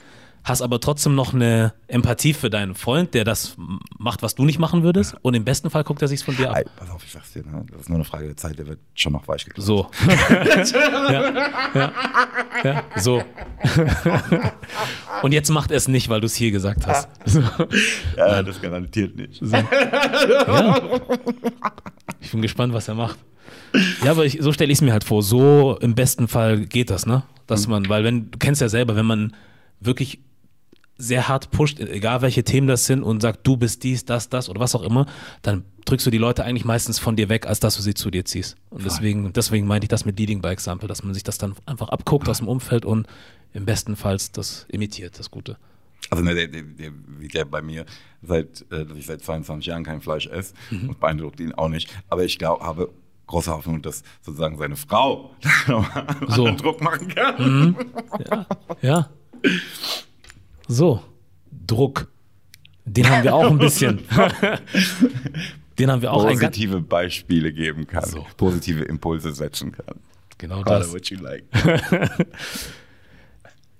[0.43, 3.55] hast aber trotzdem noch eine Empathie für deinen Freund, der das
[3.97, 5.15] macht, was du nicht machen würdest.
[5.21, 6.57] Und im besten Fall guckt er sich's von dir ab.
[6.57, 7.63] Ey, pass auf, ich sag's dir, ne?
[7.71, 9.65] das ist nur eine Frage der Zeit, der wird schon noch weich geklappt.
[9.65, 9.89] So.
[11.09, 11.91] ja, ja,
[12.63, 13.23] ja, so.
[15.21, 17.09] Und jetzt macht er es nicht, weil du es hier gesagt hast.
[17.25, 17.41] So.
[18.17, 19.41] Ja, das garantiert nicht.
[19.41, 19.63] Ja.
[22.19, 23.17] Ich bin gespannt, was er macht.
[24.03, 25.23] Ja, aber ich, so stelle ich es mir halt vor.
[25.23, 27.23] So im besten Fall geht das, ne?
[27.47, 29.33] Dass man, weil wenn, du kennst ja selber, wenn man
[29.79, 30.19] wirklich
[31.01, 34.49] sehr hart pusht, egal welche Themen das sind und sagt, du bist dies, das, das
[34.49, 35.05] oder was auch immer,
[35.41, 38.11] dann drückst du die Leute eigentlich meistens von dir weg, als dass du sie zu
[38.11, 38.55] dir ziehst.
[38.69, 41.55] Und deswegen, deswegen meinte ich das mit Leading by Example, dass man sich das dann
[41.65, 43.07] einfach abguckt aus dem Umfeld und
[43.53, 45.57] im besten Fall das imitiert, das Gute.
[46.09, 46.91] Also ne, der, der, der
[47.33, 47.85] ja bei mir,
[48.21, 50.89] seit, äh, dass ich seit 22 Jahren kein Fleisch esse Mhm.
[50.89, 51.89] und beeindruckt ihn auch nicht.
[52.09, 52.89] Aber ich glaube, habe
[53.27, 55.35] große Hoffnung, dass sozusagen seine Frau
[56.27, 56.51] So.
[56.55, 57.75] Druck machen kann.
[58.81, 59.09] Ja.
[60.71, 61.01] So,
[61.67, 62.07] Druck.
[62.85, 63.99] Den haben wir auch ein bisschen.
[65.77, 68.25] Den haben wir auch ein Positive Beispiele geben kann, So.
[68.37, 69.95] positive Impulse setzen kann.
[70.37, 70.93] Genau Call das.
[70.93, 71.43] what you like.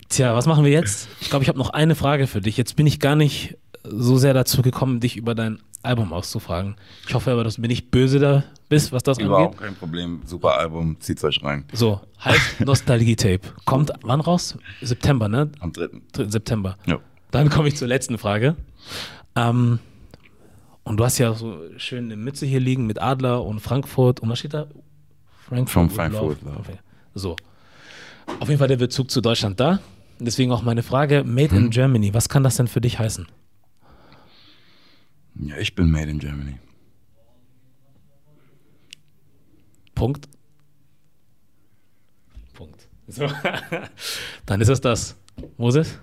[0.08, 1.08] Tja, was machen wir jetzt?
[1.20, 2.56] Ich glaube, ich habe noch eine Frage für dich.
[2.58, 6.76] Jetzt bin ich gar nicht so sehr dazu gekommen, dich über dein Album auszufragen.
[7.08, 9.60] Ich hoffe aber, dass du mir nicht böse da bist, was das Überhaupt angeht.
[9.60, 10.20] kein Problem.
[10.24, 11.64] Super Album, zieht's euch rein.
[11.72, 13.40] So, heißt Nostalgie-Tape.
[13.64, 14.56] Kommt wann raus?
[14.80, 15.50] September, ne?
[15.60, 15.88] Am 3.
[16.12, 16.24] 3.
[16.28, 16.76] September.
[16.86, 16.98] Ja.
[17.30, 18.56] Dann komme ich zur letzten Frage.
[19.36, 19.78] Ähm,
[20.84, 24.20] und du hast ja so schön eine Mütze hier liegen mit Adler und Frankfurt.
[24.20, 24.66] Und was steht da?
[25.48, 25.70] Frankfurt.
[25.72, 26.54] From Frankfurt, Love.
[26.56, 26.78] Love.
[27.14, 27.36] So.
[28.40, 29.80] Auf jeden Fall der Bezug zu Deutschland da.
[30.18, 31.64] Deswegen auch meine Frage: Made Hm.
[31.64, 32.14] in Germany.
[32.14, 33.26] Was kann das denn für dich heißen?
[35.36, 36.58] Ja, ich bin made in Germany.
[39.94, 40.28] Punkt.
[42.54, 42.88] Punkt.
[43.08, 43.28] So.
[44.46, 45.16] Dann ist es das.
[45.56, 45.98] Moses,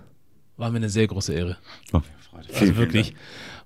[0.58, 1.58] war mir eine sehr große Ehre.
[1.94, 2.54] Oh, Freude.
[2.54, 3.14] Also wirklich,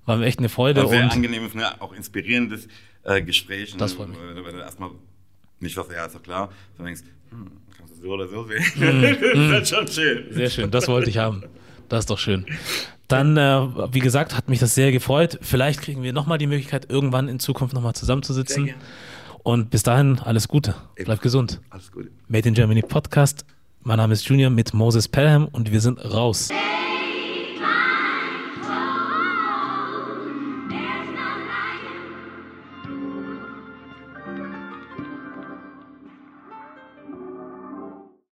[0.06, 0.82] war mir echt eine Freude.
[0.82, 2.68] War sehr und angenehmes, ne, auch inspirierendes
[3.04, 3.74] äh, Gespräch.
[3.76, 4.18] Das freut mich.
[4.18, 4.90] Weil du erstmal
[5.60, 8.64] nicht was, ja, ist doch klar, sondern denkst, hm, kannst du so oder so sehen.
[8.74, 10.26] Hm, das ist schon schön.
[10.30, 11.44] Sehr schön, das wollte ich haben.
[11.88, 12.46] Das ist doch schön.
[13.08, 15.38] Dann, äh, wie gesagt, hat mich das sehr gefreut.
[15.42, 18.70] Vielleicht kriegen wir nochmal die Möglichkeit, irgendwann in Zukunft nochmal zusammenzusitzen.
[19.42, 20.74] Und bis dahin, alles Gute.
[20.96, 21.60] Bleib gesund.
[21.68, 22.10] Alles Gute.
[22.28, 23.44] Made in Germany Podcast.
[23.82, 26.48] Mein Name ist Junior mit Moses Pelham und wir sind raus.